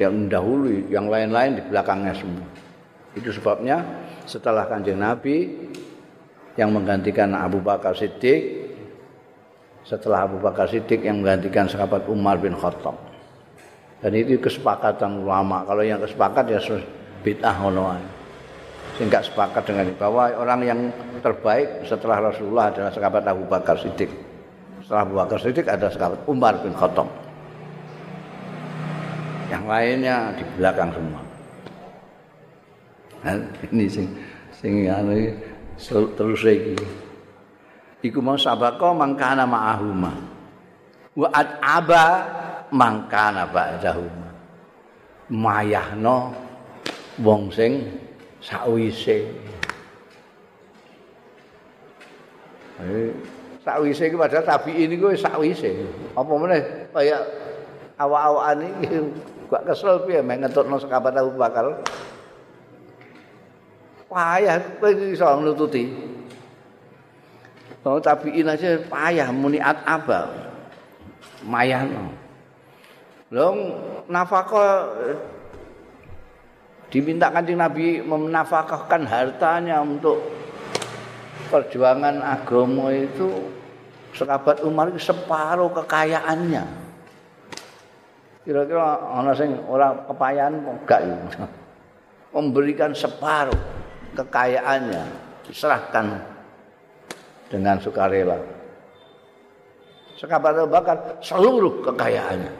[0.00, 2.48] Dia mendahului yang lain-lain di belakangnya semua.
[3.12, 3.84] Itu sebabnya
[4.24, 5.68] setelah kanjeng Nabi
[6.56, 8.72] yang menggantikan Abu Bakar Siddiq
[9.84, 12.96] setelah Abu Bakar Siddiq yang menggantikan sahabat Umar bin Khattab.
[14.00, 15.60] Dan itu kesepakatan ulama.
[15.68, 16.60] Kalau yang kesepakat ya
[17.20, 18.00] bid'ah ngono
[18.96, 20.80] sehingga sepakat dengan bahwa orang yang
[21.20, 24.29] terbaik setelah Rasulullah adalah sahabat Abu Bakar Siddiq
[24.98, 27.06] Abu Bakar Siddiq ada sahabat Umar bin Khattab.
[29.50, 31.22] Yang lainnya di belakang semua.
[33.20, 33.36] Nah,
[33.70, 34.06] ini sing
[34.54, 35.12] sing anu
[36.16, 36.76] terus lagi
[38.00, 40.12] iku mau sabako mangkana ma'ahuma.
[41.16, 41.28] Wa
[41.60, 42.04] aba
[42.72, 44.30] mangkana ba'dahuma.
[45.30, 46.34] Mayahno
[47.20, 47.86] wong sing
[48.40, 49.28] sakwise.
[52.80, 53.12] Eh,
[53.60, 55.84] sakwise iki padahal tabiin niku sakwise
[56.16, 57.18] apa meneh kaya
[58.00, 58.88] awak-awakan iki
[59.50, 61.84] gak kesel piye mek ngetutno sekabat Abu Bakar
[64.10, 65.86] payah kowe iso nututi.
[67.86, 70.28] Oh tabiin aja payah muniat apa.
[71.46, 72.12] Mayano.
[73.32, 73.58] Long
[74.10, 74.90] nafkah
[76.90, 80.18] diminta kanjeng Nabi menafkahkan hartanya untuk
[81.50, 83.50] perjuangan agama itu
[84.14, 86.64] sekabat Umar itu separuh kekayaannya.
[88.46, 91.00] Kira-kira ana sing ora kepayahan enggak
[92.34, 93.58] Memberikan separuh
[94.14, 95.02] kekayaannya
[95.50, 96.06] diserahkan
[97.50, 98.38] dengan sukarela.
[100.14, 102.52] Sekabat Abu Bakar seluruh kekayaannya.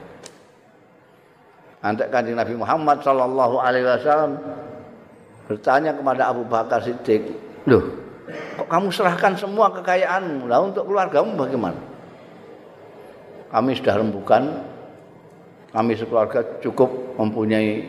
[1.81, 4.37] Antek kanjeng Nabi Muhammad Sallallahu Alaihi Wasallam
[5.49, 7.25] bertanya kepada Abu Bakar Siddiq,
[7.65, 7.81] loh,
[8.31, 10.47] kok kamu serahkan semua kekayaanmu?
[10.47, 11.79] Lah untuk keluargamu bagaimana?
[13.51, 14.43] Kami sudah rembukan,
[15.75, 17.83] kami sekeluarga cukup mempunyai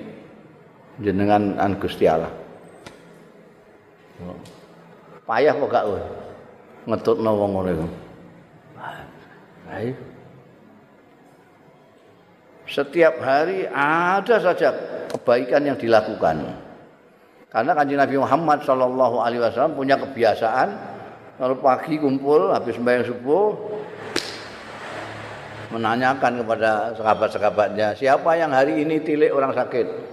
[0.98, 2.30] jenengan an Gusti Allah.
[5.22, 6.02] Payah kok gak kowe.
[6.82, 7.86] Ngetutno wong ngono iku.
[12.66, 14.74] Setiap hari ada saja
[15.12, 16.56] kebaikan yang dilakukan.
[17.52, 20.68] Karena kanjeng Nabi Muhammad Shallallahu Alaihi Wasallam punya kebiasaan
[21.36, 23.52] kalau pagi kumpul habis sembahyang subuh
[25.76, 30.12] menanyakan kepada sahabat-sahabatnya siapa yang hari ini tilik orang sakit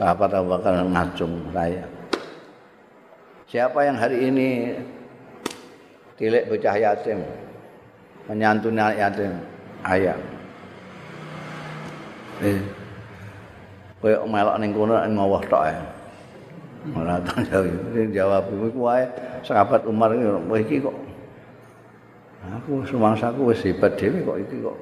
[0.00, 1.84] sahabat Abu Bakar ngacung saya.
[3.44, 4.48] Siapa yang hari ini
[6.16, 7.20] tilik bocah yatim,
[8.24, 9.36] menyantuni yatim,
[9.84, 10.16] ayah.
[12.40, 12.56] Eh,
[14.00, 15.76] kowe melok ning kono ngowoh tok ae.
[16.96, 18.08] Ora tau jawab.
[18.08, 19.04] jawab iku wae
[19.44, 20.16] sahabat Umar
[20.56, 20.96] iki kok
[22.40, 24.78] aku sumangsaku wis hebat dhewe kok iki kok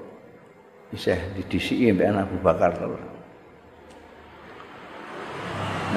[0.95, 3.03] isih didisiki mbek Abu Bakar terus.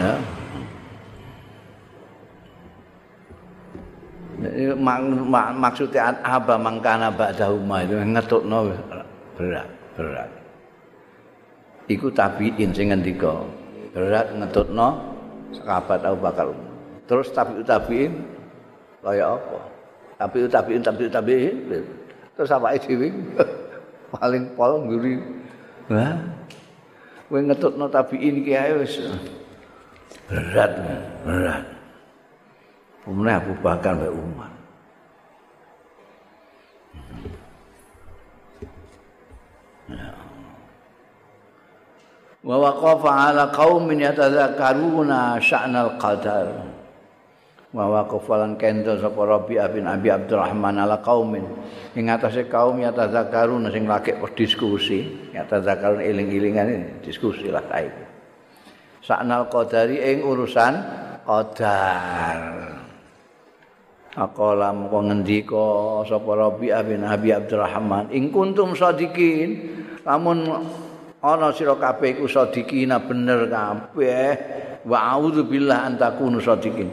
[0.01, 0.13] ya.
[4.73, 4.99] Mak,
[5.29, 8.73] mak, maksudnya apa mangkana ba'dahuma itu ngetutno
[9.37, 10.40] berat berat
[11.87, 13.41] iku tabiin sing ngendika
[13.95, 14.99] berat ngetutno
[15.55, 16.47] sahabat Abu Bakar.
[17.07, 18.11] Terus tabi tabiin
[19.03, 19.59] kaya apa?
[20.21, 21.55] Tapi tabiin tapi tabiin.
[22.37, 23.11] Terus apa dhewe
[24.13, 25.15] paling pol nguri
[25.91, 26.15] wah
[27.27, 28.95] kowe ngetutno tabiin iki ae wis.
[30.27, 30.71] Berat
[31.27, 31.65] berat.
[33.09, 34.51] Umar Abu Bakar wa Umar
[42.41, 46.47] wa waqafa ala qaumin yatadzakaruna sya'nal qadar
[47.71, 51.47] wa waqafalan kendel sapa Rabi bin Abi Abdurrahman ala qaumin.
[51.95, 58.03] Ing atase kaum ya tazakkarun sing lagi diskusi ya tazakkarun eling-elingan diskusi lah saiki
[59.01, 60.73] saknal qadari ing urusan
[61.25, 62.41] qadar.
[64.11, 69.71] Akola moko ngendika sapa Rabi bin Abi Abdurrahman ing kuntum sadikin
[70.03, 70.43] lamun
[71.21, 74.25] ana sira kabeh iku sadikina bener kabeh.
[74.81, 76.89] Wa auzubillah antakunu sadikin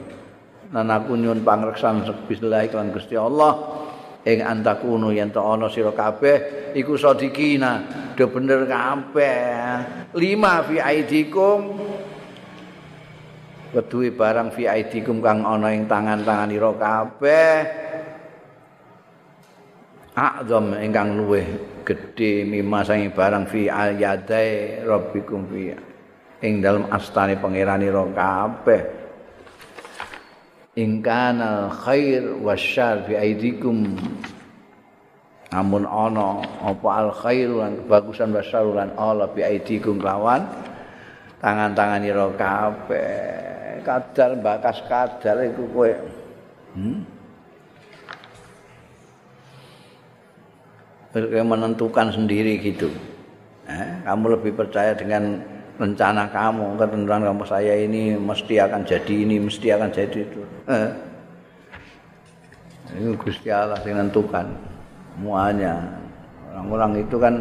[0.69, 3.81] lan aku nyuwun pangreksan bismillah iklan Gusti Allah.
[4.29, 10.13] Ing antakunu yen to ana sira kabeh iku sadikina do bener kabeh.
[10.13, 11.61] Lima fi aidikum.
[13.69, 17.53] Weduhe barang fi aidikum kang ana ing tangan-tangan ira kabeh.
[20.19, 25.73] A'zam ingkang luweh gedhe mimma sange barang fi ayadai rabbikum fi
[26.45, 28.83] ing dalem astane pangeran ira kabeh.
[30.77, 33.97] Ingkana khair wasyar fi aidikum
[35.51, 40.45] amun ana apa al khair lan kebagusan wasyar lan ala fi aidikum lawan
[41.41, 43.81] tangan-tangan ira kabeh.
[43.83, 45.91] Kadar bakas kadar iku kowe.
[46.77, 47.18] Hmm?
[51.17, 52.93] Menentukan sendiri gitu
[53.69, 55.41] eh, kamu lebih percaya dengan
[55.79, 60.41] rencana kamu, ketentuan kamu saya ini mesti akan jadi ini, mesti akan jadi itu.
[60.67, 60.91] Eh.
[62.99, 64.49] Ini Gusti Allah yang menentukan
[65.15, 65.75] semuanya.
[66.51, 67.35] Orang-orang itu kan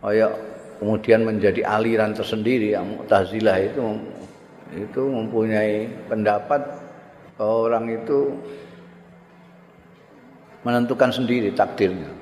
[0.00, 0.32] oh ya,
[0.80, 3.84] kemudian menjadi aliran tersendiri yang Mu'tazilah itu
[4.72, 6.62] itu mempunyai pendapat
[7.42, 8.32] orang itu
[10.64, 12.17] menentukan sendiri takdirnya.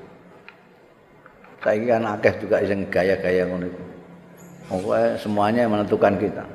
[1.67, 3.83] Saya kan akeh juga yang gaya-gaya ngono itu.
[4.71, 6.47] Pokoknya semuanya menentukan kita.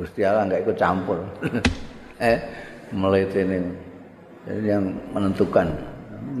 [0.00, 1.20] Gusti Allah enggak ikut campur.
[2.24, 2.40] eh,
[2.88, 3.60] meliti ini.
[4.48, 5.68] Jadi yang menentukan.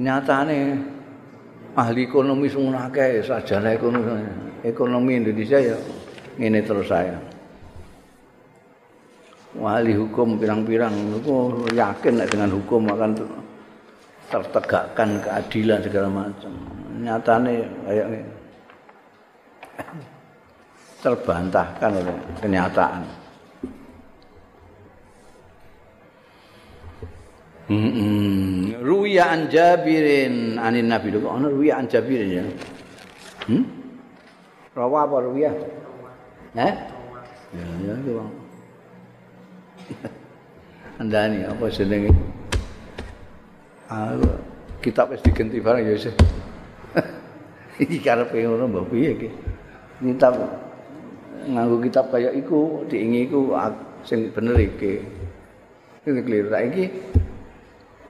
[0.00, 0.80] Nyata nih,
[1.76, 4.24] ahli ekonomi semua akeh sarjana ekonomi
[4.64, 5.76] ekonomi Indonesia ya
[6.40, 7.20] ini terus saya.
[9.60, 11.20] Ahli hukum pirang-pirang
[11.68, 13.12] yakin dengan hukum akan
[14.30, 16.52] tertegakkan keadilan segala macam.
[17.02, 17.54] Nyatane
[17.84, 18.20] kayak ini.
[21.00, 23.02] terbantahkan oleh kenyataan.
[27.70, 32.44] Hmm, ruya an Jabirin anin Nabi kok ana ruya an Jabirin ya.
[33.46, 33.64] Hmm?
[34.74, 35.50] Rawa apa ruya?
[36.58, 36.74] Eh?
[37.54, 38.24] Ya, ya, ya.
[41.00, 42.10] Andani apa jenenge?
[43.90, 44.14] Ah,
[44.78, 46.06] kitab wis diganti barang ya wis.
[47.82, 49.28] Iki karepe ngono mbok piye iki?
[49.98, 50.38] Kitab
[51.50, 53.50] nganggo kitab kaya iku diingi iku
[54.06, 55.02] sing bener iki.
[56.06, 56.84] Iki keliru iki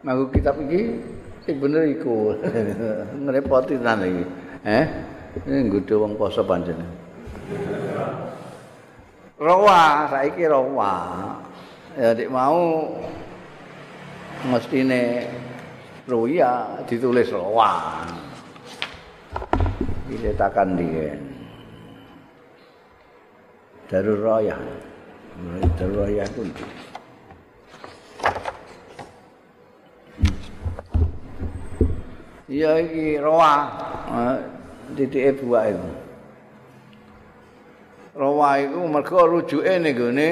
[0.05, 1.01] nganggo kitab iki
[1.49, 2.37] sing bener iku.
[3.25, 4.25] Ngrepoti tenan iki.
[4.69, 4.85] Eh?
[5.49, 6.77] Nggodho wong poso pancen
[9.41, 10.93] rawa saiki rawa.
[11.97, 12.87] Ya dik mau
[14.47, 15.27] mestine
[16.11, 18.03] ruya ditulis rawa
[20.11, 21.31] iki takan dien
[23.91, 24.55] Darul Raya.
[25.75, 26.47] Darul Raya pun.
[32.47, 33.55] Iya iki roa.
[34.95, 35.91] Titik buah itu.
[38.15, 40.31] Roa itu mergo rujuke ning gone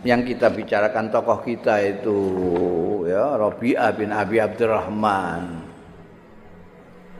[0.00, 2.18] yang kita bicarakan tokoh kita itu
[3.04, 5.68] ya Rabi'ah bin Abi Abdurrahman.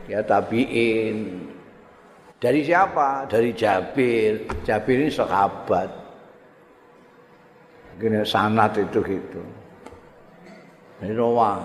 [0.08, 1.46] Ya tabi'in
[2.40, 3.28] Dari siapa?
[3.28, 4.48] Dari Jabir.
[4.64, 5.92] Jabir ini sahabat.
[8.00, 9.44] Gini sanat itu gitu.
[11.04, 11.62] Dari Rawang.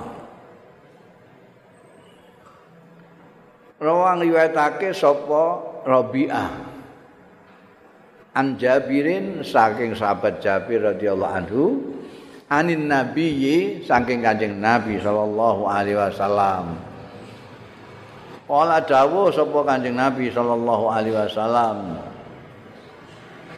[3.79, 6.74] Rawang riwayatake sapa Rabi'ah.
[8.35, 11.63] An Jabirin saking sahabat Jabir radhiyallahu anhu
[12.51, 16.75] anin nabiyyi saking kanjeng Nabi sallallahu alaihi wasallam.
[18.45, 21.97] Kala dawuh sapa Kanjeng Nabi sallallahu alaihi wasallam.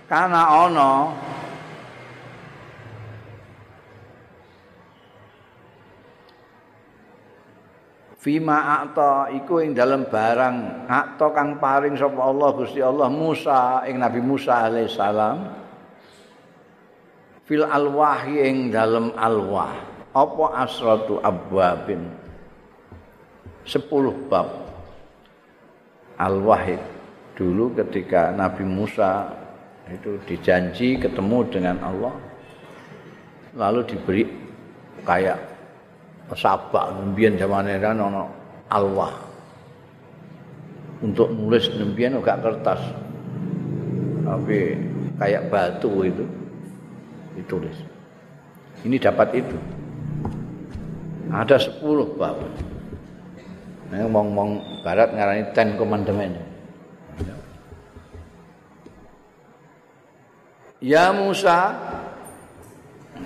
[0.08, 1.12] Kana ana
[8.28, 14.04] Fima akta iku ing dalam barang akta kang paring sapa Allah Gusti Allah Musa ing
[14.04, 15.48] Nabi Musa alaihi salam.
[17.48, 19.72] Fil alwahi ing dalam alwah.
[20.12, 22.04] Apa asratu abwabin?
[23.64, 23.88] 10
[24.28, 24.52] bab.
[26.20, 26.84] Al-Wahid
[27.40, 29.32] dulu ketika Nabi Musa
[29.88, 32.12] itu dijanji ketemu dengan Allah
[33.56, 34.28] lalu diberi
[35.08, 35.57] kayak
[36.36, 38.28] sabak mbiyen zamane kan ana
[38.68, 39.14] alwah
[41.02, 42.82] untuk nulis mbiyen gak kertas.
[44.28, 44.76] Tapi
[45.16, 46.26] kayak batu itu
[47.38, 47.78] ditulis.
[48.84, 49.58] Ini dapat itu.
[51.32, 52.38] Ada 10 bab.
[53.88, 56.36] Nah, ngomong barat ngarani ten commandment.
[60.78, 61.74] Ya Musa,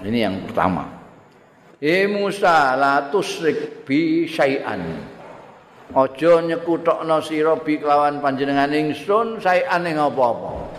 [0.05, 1.00] ini yang pertama.
[1.81, 5.01] Eh Musa, la tusrik bi syai'an.
[5.97, 10.77] Aja nyekutokno sira bi kelawan panjenengan ingsun syai'an ing apa-apa.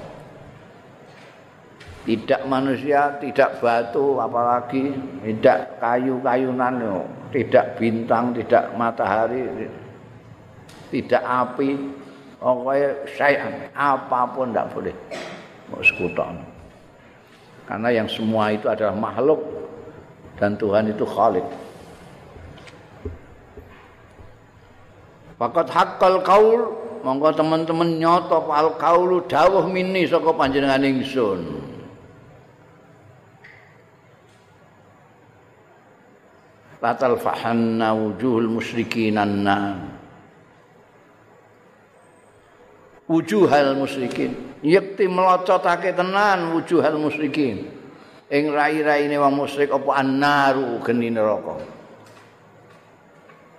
[2.07, 4.95] Tidak manusia, tidak batu, apalagi
[5.27, 7.03] tidak kayu-kayunan,
[7.35, 9.43] tidak bintang, tidak matahari,
[10.95, 11.83] tidak api,
[12.39, 14.95] pokoknya syai'an, apa pun tidak boleh.
[15.67, 16.31] Mau sekutok.
[17.67, 19.62] Karena yang semua itu adalah makhluk
[20.43, 21.47] dan Tuhan itu Khalid.
[25.39, 26.61] Fakat haqqal kaul
[27.07, 31.63] monggo teman-teman nyoto al kaulu dawuh mini saka panjenengan ingsun.
[36.83, 39.15] Latal fahanna wujuhul musyrikin
[43.07, 44.35] wujuhal musyrikin.
[44.67, 47.82] yakti melocotake tenan wujuhal musyrikin
[48.33, 51.61] ing rai-raine wong musyrik apa annaru geni neraka?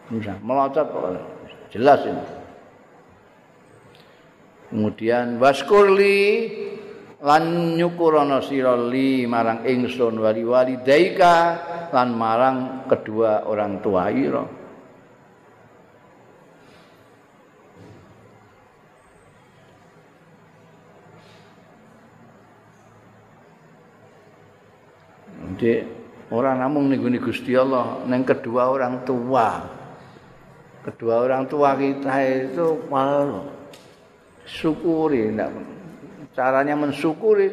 [0.09, 0.89] Bisa melocot
[1.69, 2.25] jelas ini.
[4.73, 6.49] Kemudian waskurli
[7.21, 11.61] lan nyukurana sira li marang ingsun wali-wali daika
[11.93, 14.62] lan marang kedua orang tua ira
[25.63, 25.79] Jadi
[26.35, 29.63] orang namung nih Gusti Allah, neng kedua orang tua.
[30.83, 33.47] Kedua orang tua kita itu malah
[34.43, 35.31] syukuri,
[36.35, 37.47] caranya mensyukuri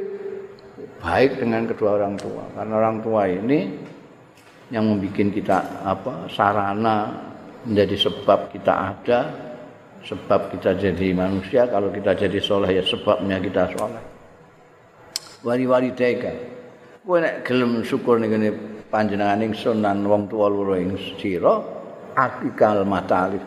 [0.99, 2.43] baik dengan kedua orang tua.
[2.51, 3.79] Karena orang tua ini
[4.75, 7.15] yang membuat kita apa sarana
[7.63, 9.21] menjadi sebab kita ada,
[10.03, 11.71] sebab kita jadi manusia.
[11.71, 14.03] Kalau kita jadi soleh ya sebabnya kita soleh.
[15.47, 16.59] Wali-wali deka.
[17.01, 18.51] Kowe nek gelem syukur ning ngene
[18.93, 21.57] panjenengan ingsun lan wong tuwa loro ing sira
[22.13, 23.41] akikal matalif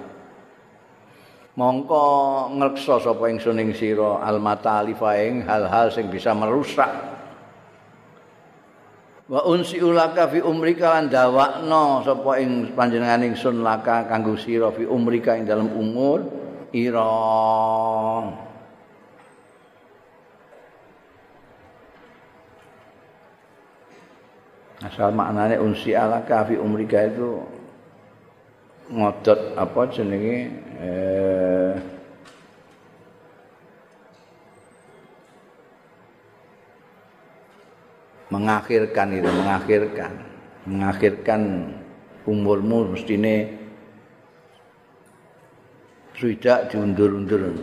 [1.54, 2.06] mongko
[2.58, 6.90] ngreksa sapa ingsun ing sira al matalif ing hal-hal sing bisa merusak.
[9.24, 14.84] Wa unsi ulaka fi umrika lan dawakno sapa ing panjenengan ingsun laka kanggo sira fi
[14.84, 16.26] umrika ing dalam umur
[16.74, 17.08] ira
[24.84, 27.40] asal maknanya unsi ala kafi umrika itu
[28.92, 30.52] ngodot apa jenenge
[30.84, 31.74] eh,
[38.28, 40.12] mengakhirkan itu mengakhirkan
[40.68, 41.42] mengakhirkan
[42.28, 43.56] umurmu mestine
[46.20, 47.56] sudah diundur-undur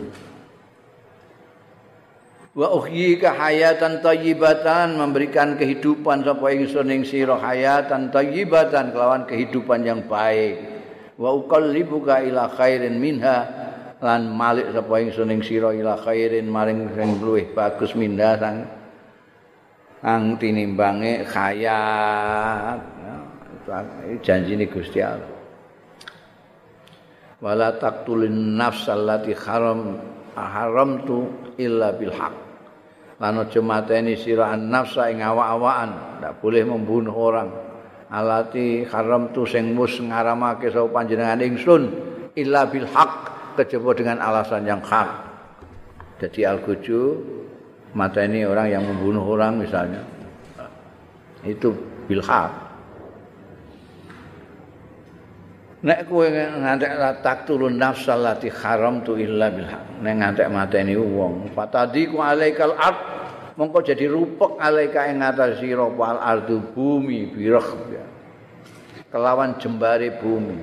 [2.51, 10.03] wa uhyika hayatan thayyibatan memberikan kehidupan sapa ingsun ing sira hayatan thayyibatan kelawan kehidupan yang
[10.03, 10.59] baik.
[11.15, 13.47] Wa uqallibuka ila khairin minha
[14.03, 18.67] lan malik sapa ingsun ing sira ila khairin maring sing luwih bagus minha sang
[20.01, 22.81] ang tinimbange hayat
[24.09, 25.29] itu janjine Gusti Allah.
[27.41, 29.97] Wala taqtulin nafsallati haram
[30.33, 32.40] haram tu illa bil haq
[33.21, 36.17] lan aja mateni sira nafsa ing awak-awakan.
[36.17, 37.49] Ndak boleh membunuh orang.
[38.11, 41.81] Alati haram tu sing mus ngaramake sapa panjenengan ingsun
[42.35, 43.11] illa bil haq
[43.61, 45.09] kejaba dengan alasan yang hak.
[46.19, 46.99] Jadi al-guju
[47.93, 50.01] mateni orang yang membunuh orang misalnya.
[51.45, 51.71] Itu
[52.09, 52.70] bil haq
[55.81, 59.65] nek kowe ngantek taktulun nafsal lati haram tu illa bil
[60.01, 62.99] nek ngantek mateni wong fatadi ku alaikal ard.
[63.51, 67.67] Mongko jadi rupek alaika ing atas sira wal ardu bumi birah.
[69.11, 70.55] Kelawan jembare bumi.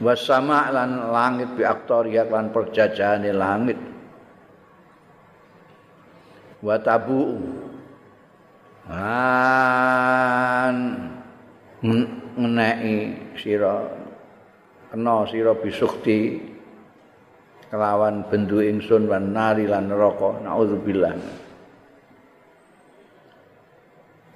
[0.00, 3.76] Wasama lan langit bi aktoria lan perjajahane langit.
[6.64, 7.36] Wa tabu.
[8.88, 10.76] Lan
[11.84, 12.96] ngeneki
[13.36, 13.84] sira
[14.88, 16.40] kena sira bisukti
[17.68, 21.12] kelawan bendu ingsun wan nari lan neraka naudzubillah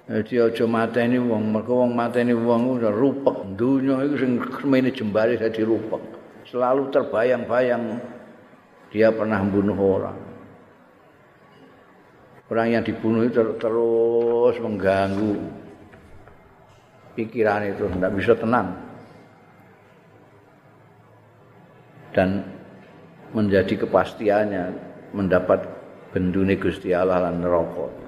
[0.02, 5.38] Jadi aja mateni wong, mergo wong mateni wong udah rupek dunya iku sing semene jembare
[5.38, 6.02] dadi rupek.
[6.50, 7.96] Selalu terbayang-bayang
[8.90, 10.18] dia pernah membunuh orang.
[12.50, 15.38] Orang yang dibunuh itu terus mengganggu
[17.16, 18.68] pikiran itu, tidak bisa tenang.
[22.12, 22.44] Dan
[23.32, 24.64] menjadi kepastiannya
[25.16, 25.64] mendapat
[26.12, 28.02] bendune Gusti Allah lan neraka.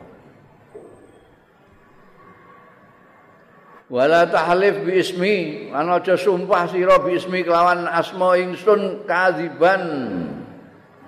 [3.95, 5.35] wala tahlif bi ismi
[5.71, 9.83] ana aja sumpah sira bi ismi kelawan asma ingsun kadziban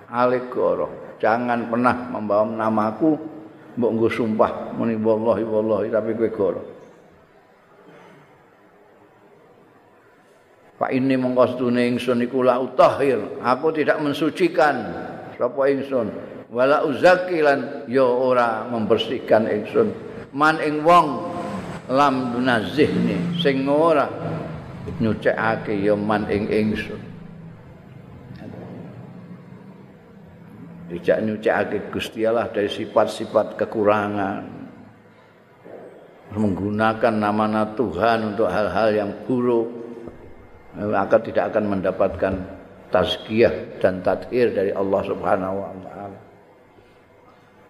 [0.07, 3.17] alikoro jangan pernah membawa namaku
[3.75, 6.61] mbok nggo sumpah muni wallahi wallahi tapi kowe goro
[10.77, 13.41] Pak ini mengkostune ingsun iku la utahhir.
[13.41, 14.77] Aku tidak mensucikan.
[15.33, 16.13] Sapa ingsun?
[16.53, 19.89] Wala uzakilan ya ora membersihkan ingsun.
[20.37, 21.33] Man ing wong
[21.89, 24.05] lam dunazihni sing ora
[25.01, 27.01] nyucekake ya man ing ingsun.
[30.93, 34.45] Dijak nyucekake Gusti Allah dari sifat-sifat kekurangan.
[36.37, 39.76] Menggunakan nama-nama Tuhan untuk hal-hal yang buruk
[40.77, 42.33] akan tidak akan mendapatkan
[42.93, 46.19] tazkiyah dan tathir dari Allah Subhanahu wa taala.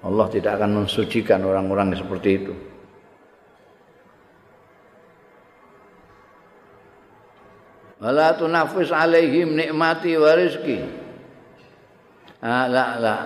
[0.05, 2.53] Allah tidak akan mensucikan orang-orang seperti itu.
[7.97, 10.77] wala tunafis alaihim nikmati wa rizki
[12.45, 13.17] ah la la.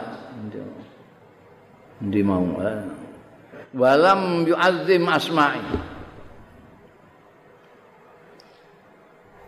[2.02, 2.42] Ndi mau?
[3.78, 5.91] Walam yu'azzim asma'i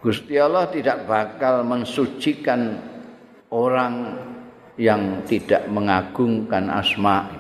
[0.04, 2.76] Gusti Allah tidak bakal mensucikan
[3.48, 4.20] orang
[4.76, 7.40] yang tidak mengagungkan asma'i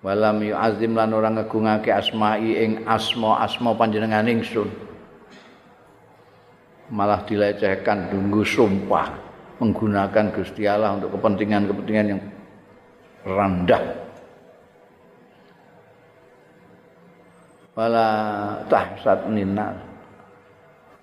[0.00, 4.70] walam yu'azzim lan orang ngagungake asma'i ing asma asma panjenengan ingsun
[6.88, 9.28] malah dilecehkan tunggu sumpah
[9.58, 12.22] menggunakan Gusti Allah untuk kepentingan-kepentingan yang
[13.26, 13.82] rendah.
[17.74, 18.08] Wala
[18.66, 19.87] tahsad ninas.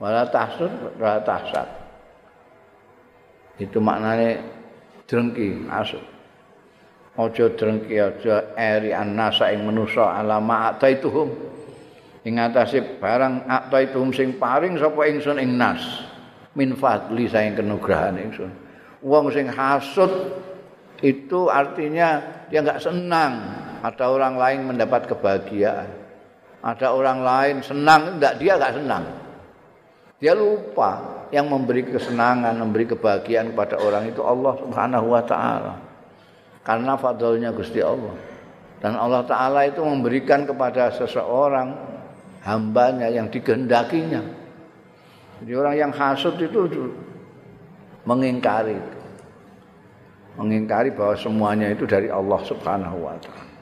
[0.01, 1.67] Wala tahsud wala tahsad.
[3.55, 4.43] Itu maknanya
[5.07, 6.03] drengki asuk.
[7.15, 11.55] Aja drengki aja eri annasa ing manusa alama ataituhum.
[12.25, 16.09] ing atase barang akta itu sing paring sapa ingsun ing nas
[16.57, 18.49] min fadli saing kenugrahan ingsun
[19.05, 20.09] wong sing hasud
[21.05, 22.17] itu artinya
[22.49, 23.45] dia enggak senang
[23.85, 25.85] ada orang lain mendapat kebahagiaan
[26.65, 29.05] ada orang lain senang enggak dia enggak senang
[30.25, 35.77] dia lupa yang memberi kesenangan memberi kebahagiaan kepada orang itu Allah Subhanahu wa taala
[36.65, 38.17] karena fadlnya Gusti Allah
[38.81, 41.77] dan Allah taala itu memberikan kepada seseorang
[42.41, 44.21] hambanya yang dikehendakinya.
[45.41, 46.65] Jadi orang yang hasut itu
[48.09, 48.81] mengingkari
[50.41, 53.53] mengingkari bahwa semuanya itu dari Allah Subhanahu wa taala.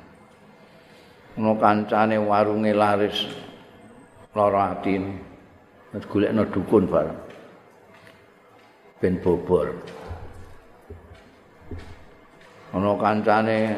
[1.44, 3.28] Ono kancane warunge laris
[4.32, 5.33] lara atine.
[5.94, 7.20] Wis golekno dukun bareng.
[8.98, 9.70] Ben bobor.
[12.74, 13.78] Ono kancane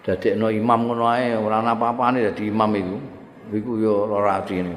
[0.00, 2.96] dadekno imam ngono ae ora apa-apane dadi imam iku.
[3.52, 4.72] iku ya ora atine.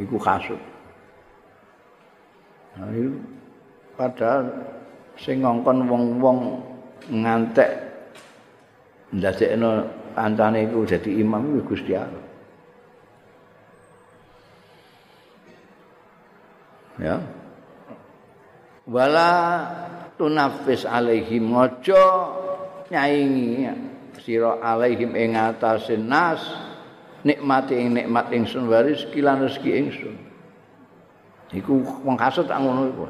[0.00, 0.60] Iku kasut.
[2.80, 3.12] Nah, itu
[4.00, 4.48] padahal
[5.20, 6.38] sing ngongkon wong-wong
[7.12, 7.68] ngantek
[9.12, 9.84] ndadekno
[10.16, 12.19] kancane iku dadi imam iku Gusti Allah.
[17.00, 17.16] Ya.
[18.84, 19.30] Wala
[20.20, 22.04] tunafis alaihim ngojo
[22.92, 23.72] nyaingi
[24.20, 26.44] sira alaihim ing atase nas
[27.24, 30.16] nikmati ing nikmat ingsun waris kilan rezeki ingsun.
[31.56, 33.04] Iku wong kasut tak ngono iku.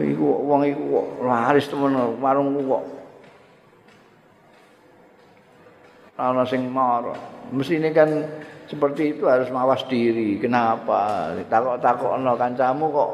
[0.00, 0.84] Iku wong iku
[1.20, 2.84] laris temen warung kok
[6.16, 7.04] ana sing mar
[7.52, 8.08] mesti ini kan
[8.66, 10.38] seperti itu harus mawas diri.
[10.42, 11.30] Kenapa?
[11.46, 13.10] Takok-takok ana kancamu kok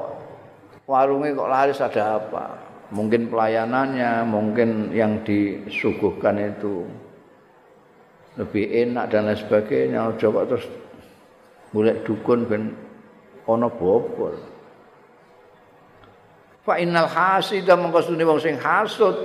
[0.89, 2.45] warungnya kok laris ada apa?
[2.93, 6.85] Mungkin pelayanannya mungkin yang disuguhkan itu.
[8.41, 10.17] Lebih enak dan lain sebagainya.
[10.17, 10.65] Kok terus
[11.73, 12.63] golek dukun ben
[13.45, 14.37] ana bobol.
[16.65, 19.17] Fa innal hasida mongko wong sing hasud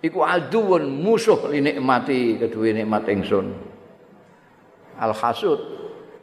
[0.00, 3.69] iku aduun musuh li nikmati kedue nikmat ingsun
[5.00, 5.60] al hasud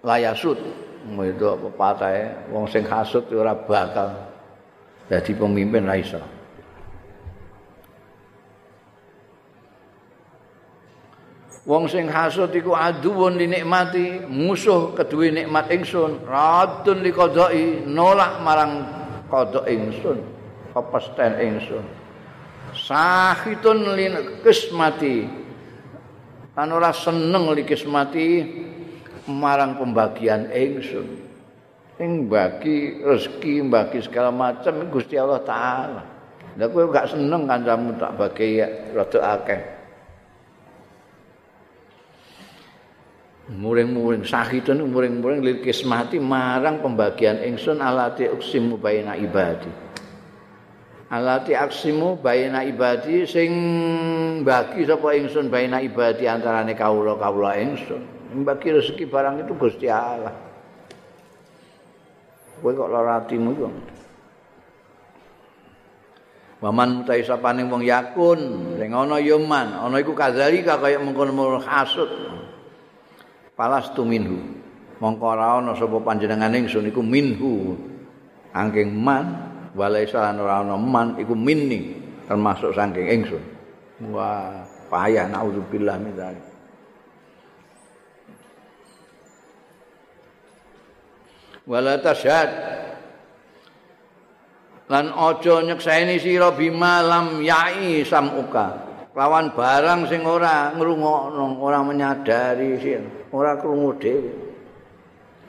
[0.06, 0.58] layasud
[1.08, 2.24] itu apa patahe
[2.54, 4.14] wong sing hasud ora bakal
[5.10, 5.98] dadi pemimpin ra
[11.68, 18.40] Wong sing hasud iku aduwun li nikmati, musuh kedue nikmat ingsun, radun li qadai, nolak
[18.40, 18.88] marang
[19.28, 20.16] qada ingsun,
[20.72, 21.84] kepesten ingsun.
[22.72, 24.08] Sahitun li
[24.48, 25.37] kismati.
[26.58, 28.42] Kan ora seneng li kismati
[29.30, 31.06] marang pembagian ingsun.
[32.02, 36.04] Sing bagi rezeki, bagi segala macam Gusti Allah taala.
[36.58, 38.66] Lah kowe gak seneng kancamu tak bagi ya
[38.98, 39.62] rada akeh.
[43.48, 49.87] muring-muring sahidun muring-muring lil kismati marang pembagian ingsun alati uksimu baina ibadi
[51.08, 53.52] alati aksimu baina ibadi sing
[54.44, 60.36] bagi sapa ingsun baina ibadi antarane kawula kawula ingsun bagi rezeki barang itu Gusti Allah.
[62.58, 63.70] Kowe kok lara atimu iku?
[66.58, 72.10] Waman mutai sapane wong yakun sing ana ya man ana iku kadzalika kaya mengkono hasud.
[73.54, 74.58] Palastu minhu.
[74.98, 77.78] Mongko ora ana sapa panjenengan ingsun iku minhu.
[78.58, 79.47] Angking man
[79.78, 81.94] walaisa ora ana man iku minni
[82.26, 83.44] termasuk saking ingsun.
[84.10, 86.45] Wah payah naudzubillah min dzalik.
[91.70, 92.49] Wala tasyad
[94.88, 98.90] lan aja nyekseni sira bima lam yai samuka.
[99.18, 103.02] Lawan barang sing ora ngrungokno ora menyadari sih
[103.34, 104.32] ora krungu dhewe.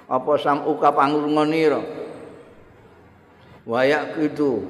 [0.09, 2.08] Apa samuka pangurunganira
[3.69, 4.65] wayak itu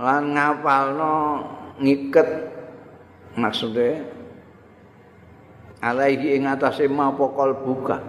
[0.00, 1.44] lan ngapalno
[1.76, 2.28] ngiket
[3.36, 4.00] maksude
[5.84, 8.00] alaihi ing atase apa buka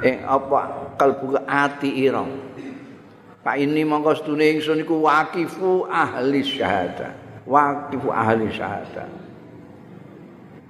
[0.00, 0.58] eh apa
[0.96, 2.52] kalbuka ati irong
[3.42, 7.42] Pak ini mongko sedune ingsun iku waqifu ahli syahadah.
[7.42, 9.10] Waqifu ahli syahadah.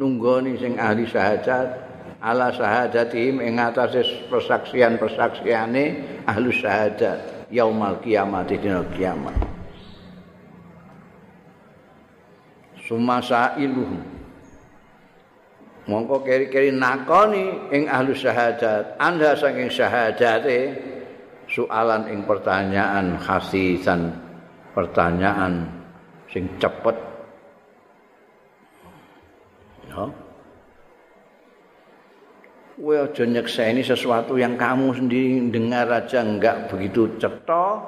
[0.01, 1.69] Nunggoni sing ahli syahadat
[2.23, 5.85] ala syahadatihim ing atase persaksian-persaksiane
[6.23, 9.35] ahli syahadat yaumal kiamat dina kiamat.
[12.87, 14.23] Sumasa iluhum
[15.83, 19.03] Mongko keri-keri nakoni ing ahli syahadat.
[19.03, 20.79] Anda saking syahadate
[21.51, 24.15] soalan ing pertanyaan khasisan
[24.71, 25.67] pertanyaan
[26.31, 26.95] sing cepet.
[29.91, 30.22] Ya
[32.83, 37.79] Kowe aja nyekseni sesuatu yang kamu sendiri dengar aja enggak begitu cetha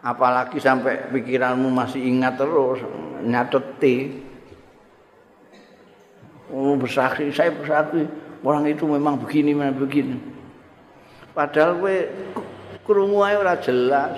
[0.00, 2.80] apalagi sampai pikiranmu masih ingat terus
[3.20, 4.24] nyateti
[6.48, 8.08] Oh bersaksi, saya bersaksi
[8.40, 10.16] orang itu memang begini, memang begini.
[11.36, 11.96] Padahal kowe
[12.88, 14.16] krungu ae ora jelas.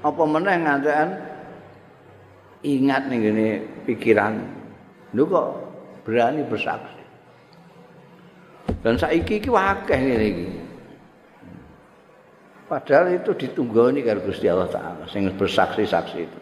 [0.00, 1.08] Apa meneh ngantekan?
[2.64, 3.48] Ingat ning ngene
[3.84, 4.40] pikiran.
[5.12, 5.48] Lho kok
[6.08, 6.95] berani bersaksi
[8.82, 10.46] dan saiki iki akeh ngene iki.
[12.66, 16.38] Padahal itu ditunggoni karo Gusti Allah taala sing bersaksi-saksi itu.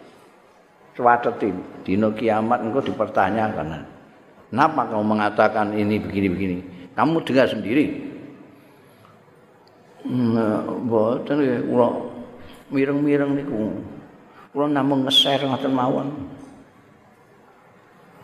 [0.97, 1.53] Suwateti
[1.85, 3.85] dino kiamat engkau dipertanyakan.
[4.49, 6.57] Kenapa kamu mengatakan ini begini-begini?
[6.95, 8.15] Kamu dengar sendiri.
[10.05, 11.89] Mboten nggih kula
[12.71, 13.75] mireng-mireng niku.
[14.55, 16.09] Kula namung ngeser ngoten mawon.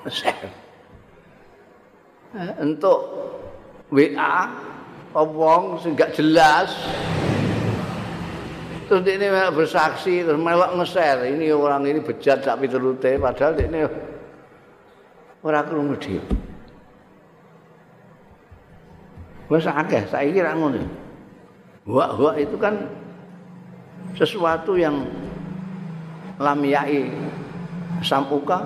[0.06, 0.36] Ngeser.
[2.62, 2.98] Untuk
[3.90, 4.34] WA
[5.14, 6.70] wong sing gak jelas
[8.86, 13.86] terus ini bersaksi terus melok ngeser ini orang ini bejat sak piturute padahal ini
[15.42, 16.22] ora krungu dhewe
[19.50, 21.10] wis akeh saiki ra ngono
[21.90, 22.86] Huak-huak itu kan
[24.14, 25.10] sesuatu yang
[26.38, 27.10] lam ya'i
[28.04, 28.62] sampuka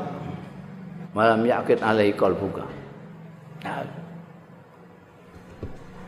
[1.15, 2.67] malam yakit alai kalbuka.
[3.65, 4.04] Nah.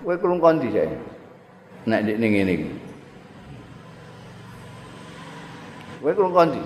[0.06, 0.94] Kowe kurung kondi saya.
[1.90, 2.68] Nek ning ngene iki.
[5.98, 6.62] Kowe kurung kondi.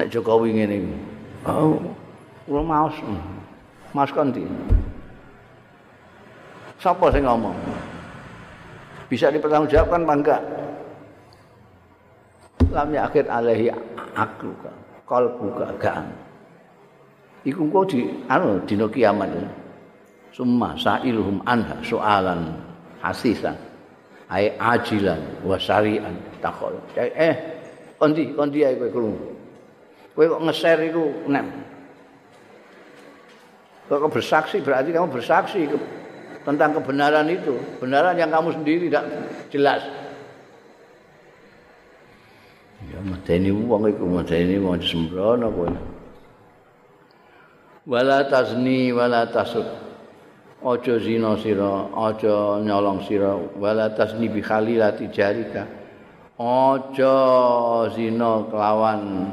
[0.00, 0.96] Nek Jokowi ngene iki.
[1.44, 1.76] Oh,
[2.48, 2.96] kula maos.
[3.92, 4.48] Mas kondi.
[6.80, 7.52] Sapa sing ngomong?
[9.10, 10.42] bisa dipertanggungjawabkan apa enggak
[12.70, 13.74] lam yakhir alaihi
[14.14, 14.70] akluka
[15.02, 16.06] qalbuka gak
[17.42, 19.26] iku kok di anu dina kiamat
[20.30, 22.54] summa sa'iluhum anha soalan
[23.02, 23.56] hasisan.
[24.30, 27.34] Ai ajilan wa syari'an takhol eh
[27.98, 29.28] kondi kondi ae kowe krungu?
[30.14, 31.44] Kowe kok nge iku nek
[33.90, 35.66] kok bersaksi berarti kamu bersaksi
[36.46, 39.04] tentang kebenaran itu, kebenaran yang kamu sendiri tidak
[39.50, 39.82] jelas.
[42.86, 45.68] Ya medeni wong iku medeni wong sembrono kowe.
[47.90, 49.64] wala tazni wala tasud
[50.60, 53.32] aja zina sira aja nyolong sira.
[53.56, 55.64] Wala tazni bi khalilati jarika.
[56.36, 57.16] Aja
[57.96, 59.32] zina kelawan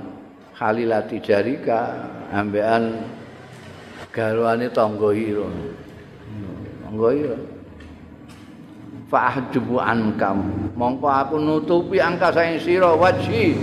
[0.56, 3.04] khalilati jarika ambekan
[4.16, 5.48] garwane tangga ira.
[6.88, 7.38] Tangga ira.
[9.08, 10.72] Fa'jubu ankam.
[10.76, 13.56] Mongko aku nutupi angka saing sira wajhi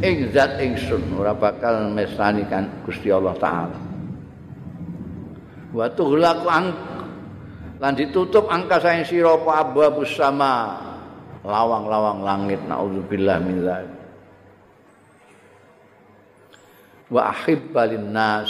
[0.00, 1.16] ing zat ingsun.
[1.20, 3.91] Ora bakal mesani kan Gusti Allah taala
[5.72, 6.64] wa tughlaqu an
[7.82, 9.66] lan ditutup angka saing sira apa?
[9.66, 10.78] Abwabus sama.
[11.42, 14.02] Lawang-lawang langit naudzubillah min dzalik
[17.12, 18.48] wa ahibbalin nas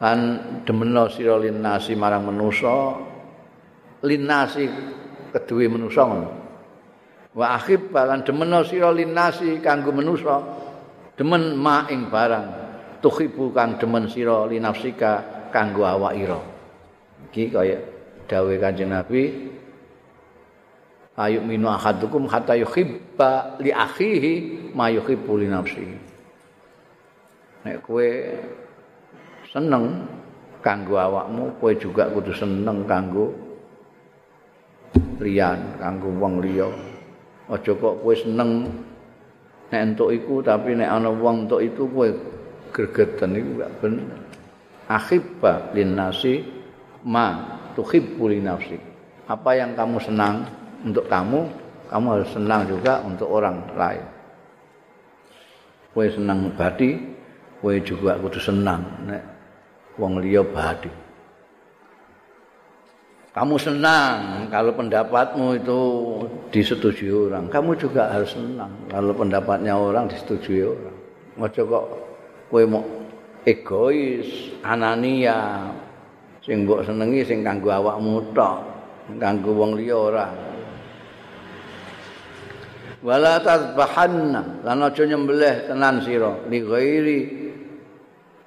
[0.00, 0.18] lan
[0.64, 2.76] demeno sira linnasi marang manusa.
[4.04, 4.68] Linasi
[5.32, 6.30] kedue manusa ngono.
[7.32, 10.44] Wa akhib balan demeno sira linasi kanggo manusa.
[11.16, 12.46] Demen ma ing barang.
[13.00, 16.42] Tuhibu kang demen sira linafsika kanggo awak ira.
[17.30, 17.78] Iki kaya
[18.26, 19.54] dawuh Kanjeng Nabi
[21.14, 24.32] Ayu minu ahadukum hatta yuhibba li akhihi
[24.74, 25.96] ma yuhibbu li nafsihi.
[27.62, 28.08] Nek kowe
[29.46, 30.10] seneng
[30.58, 33.30] kanggo awakmu, kowe juga kudu seneng kanggo
[35.22, 36.66] liyan kanggo wong liya.
[37.46, 38.74] Aja kok kowe seneng
[39.70, 42.10] nek entuk iku tapi nek ana wong entuk itu kowe
[42.74, 44.23] gregeten iku gak bener.
[44.84, 46.44] Akhibba linnasi
[47.04, 48.40] ma tuhibbu li.
[49.24, 50.44] Apa yang kamu senang
[50.84, 51.48] untuk kamu,
[51.88, 54.04] kamu harus senang juga untuk orang lain.
[55.94, 57.00] Kowe senang badi,
[57.62, 59.22] kowe juga kudu senang nek
[59.96, 60.90] wong liya badi.
[63.34, 65.80] Kamu senang kalau pendapatmu itu
[66.54, 67.50] disetujui orang.
[67.50, 70.96] Kamu juga harus senang kalau pendapatnya orang disetujui orang.
[71.34, 71.84] Mojo kok
[72.52, 73.03] kowe mau
[73.44, 75.68] egois, anania,
[76.40, 78.56] sing mbok senengi sing kanggo awakmu tok,
[79.20, 80.26] kanggo wong liya ora.
[83.04, 87.20] Wala tazbahanna, lan aja nyembelih tenan sira li ghairi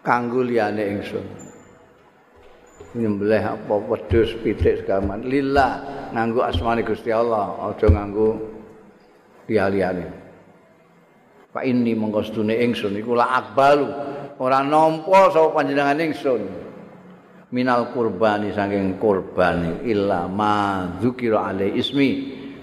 [0.01, 1.47] kanggo liyane ingsun.
[2.97, 5.83] nyembelih apa wedhus pitik segaman lillah
[6.15, 8.39] nganggo asmane Gusti Allah aja nganggo
[9.51, 10.07] liyane
[11.53, 13.87] Pak ini mengkostune ingsun iku la akbalu
[14.37, 16.41] ora nampa sapa panjenengan ingsun.
[17.47, 22.09] Minal kurbani saking kurban illa ma dzukira alai ismi.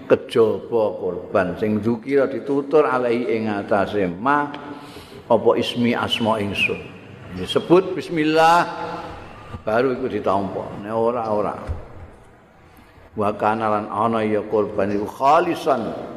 [0.05, 4.45] Kejaba kurban sing dzukira ditutur alai ing atase ma
[5.25, 6.77] apa ismi asma ingsun.
[7.35, 8.59] Disebut bismillah
[9.65, 10.85] baru iku ditampa.
[10.85, 11.55] Nek ora ora.
[13.15, 16.14] Wa kana lan ana ya kurban iku khalisan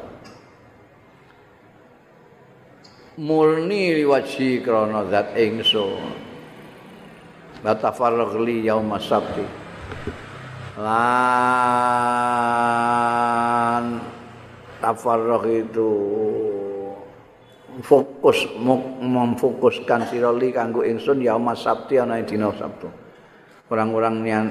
[3.18, 6.14] murni liwaji krana zat ingsun.
[7.66, 9.42] La tafarragh li yaum sabti.
[10.78, 11.26] Lan
[14.78, 15.90] tafarragh itu
[17.82, 18.46] fokus
[19.02, 22.86] memfokuskan sira li kanggo ingsun yaum sabti ana dina sabtu.
[23.68, 24.46] Orang-orangnya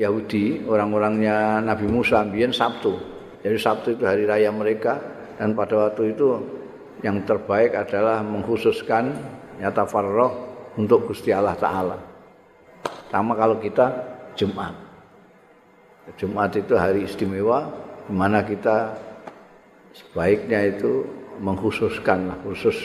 [0.00, 2.96] Yahudi, orang-orangnya Nabi Musa biyen Sabtu.
[3.44, 4.96] Jadi Sabtu itu hari raya mereka
[5.36, 6.40] dan pada waktu itu
[7.00, 9.16] yang terbaik adalah mengkhususkan
[9.56, 10.32] nyata farroh
[10.76, 11.96] untuk Gusti Allah Ta'ala.
[13.08, 13.88] Sama kalau kita
[14.36, 14.76] Jumat.
[16.20, 17.72] Jumat itu hari istimewa
[18.04, 18.92] di mana kita
[19.96, 21.06] sebaiknya itu
[21.40, 22.76] mengkhususkan khusus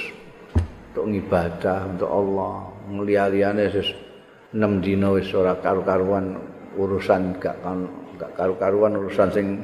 [0.93, 4.07] untuk ibadah untuk Allah, ngelihariannya sesuatu
[4.55, 6.39] enam dina wis ora karu-karuan
[6.79, 7.83] urusan gak kan
[8.15, 9.59] gak karu-karuan urusan sing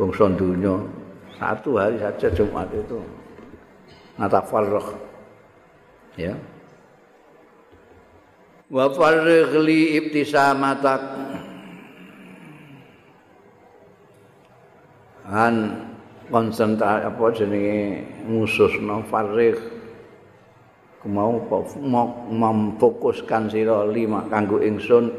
[0.00, 0.72] bangsa dunya
[1.36, 2.96] satu hari saja Jumat itu
[4.16, 4.88] ngatafarrah
[6.16, 6.34] ya.
[8.72, 11.02] Wa farrigh li ibtisamatak
[15.28, 15.56] an
[16.32, 19.60] konsentrasi apa jenenge ngususno farrigh
[21.04, 21.36] mau
[22.32, 25.12] memfokuskan sira lima kanggo ingsun.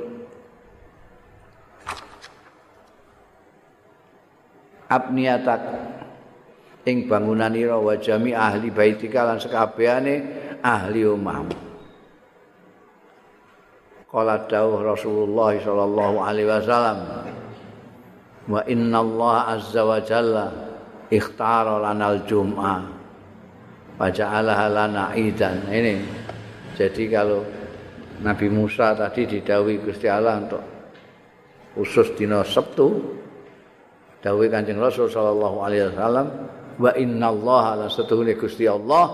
[4.90, 5.62] Abniatak
[6.84, 10.16] ing bangunan ira wa jami ahli baitika lan sekabehane
[10.60, 11.38] ahli omah
[14.14, 16.98] Kala dawuh Rasulullah sallallahu alaihi wasallam
[18.46, 20.54] wa inna Allah azza wa jalla
[21.10, 23.04] ikhtara lanal jum'ah
[23.94, 25.70] Faja'alaha lana idan.
[25.70, 25.96] Ini.
[26.74, 27.46] Jadi kalau
[28.26, 30.64] Nabi Musa tadi didawi Gusti Allah untuk
[31.78, 32.90] khusus dina Sabtu
[34.22, 36.28] dawuh Kanjeng Rasul sallallahu alaihi wasallam
[36.80, 39.06] wa innallaha la satuhune Gusti Allah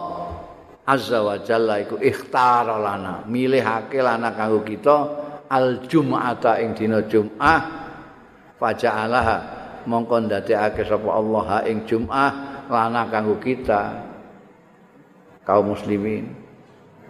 [0.90, 4.98] azza wa jalla iku ikhtara lana milihake lana kanggo kita
[5.50, 7.62] al jum'ata ing dina jum'ah.
[8.60, 9.38] Faja'alaha
[9.88, 12.32] mongko ndadekake sapa Allah ing jum'ah
[12.70, 13.82] lana kanggo kita.
[15.46, 16.30] Kaum muslimin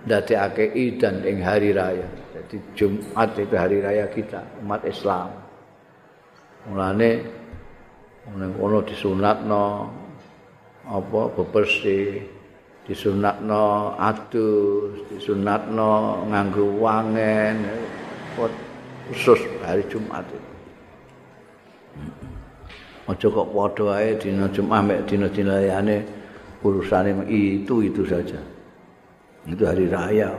[0.07, 2.07] ndadekake idan ing hari raya.
[2.31, 5.27] Jadi Jumat itu hari raya kita umat Islam.
[6.69, 7.11] Mulane
[8.55, 9.63] kono disunatno
[10.89, 12.25] apa bebersih
[12.89, 17.61] disunatno adus disunatno nganggo wangen
[19.13, 20.25] khusus hari Jumat
[23.09, 26.05] Aja kok padha wae dina Jumat mek dina-dina liyane
[26.61, 28.37] urusane itu itu saja.
[29.49, 30.37] Itu hari raya.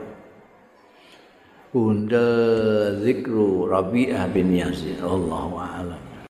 [1.74, 2.30] Bunda
[3.02, 5.02] zikru Rabi'ah bin Yazid.
[5.02, 6.09] Allahu a'lam.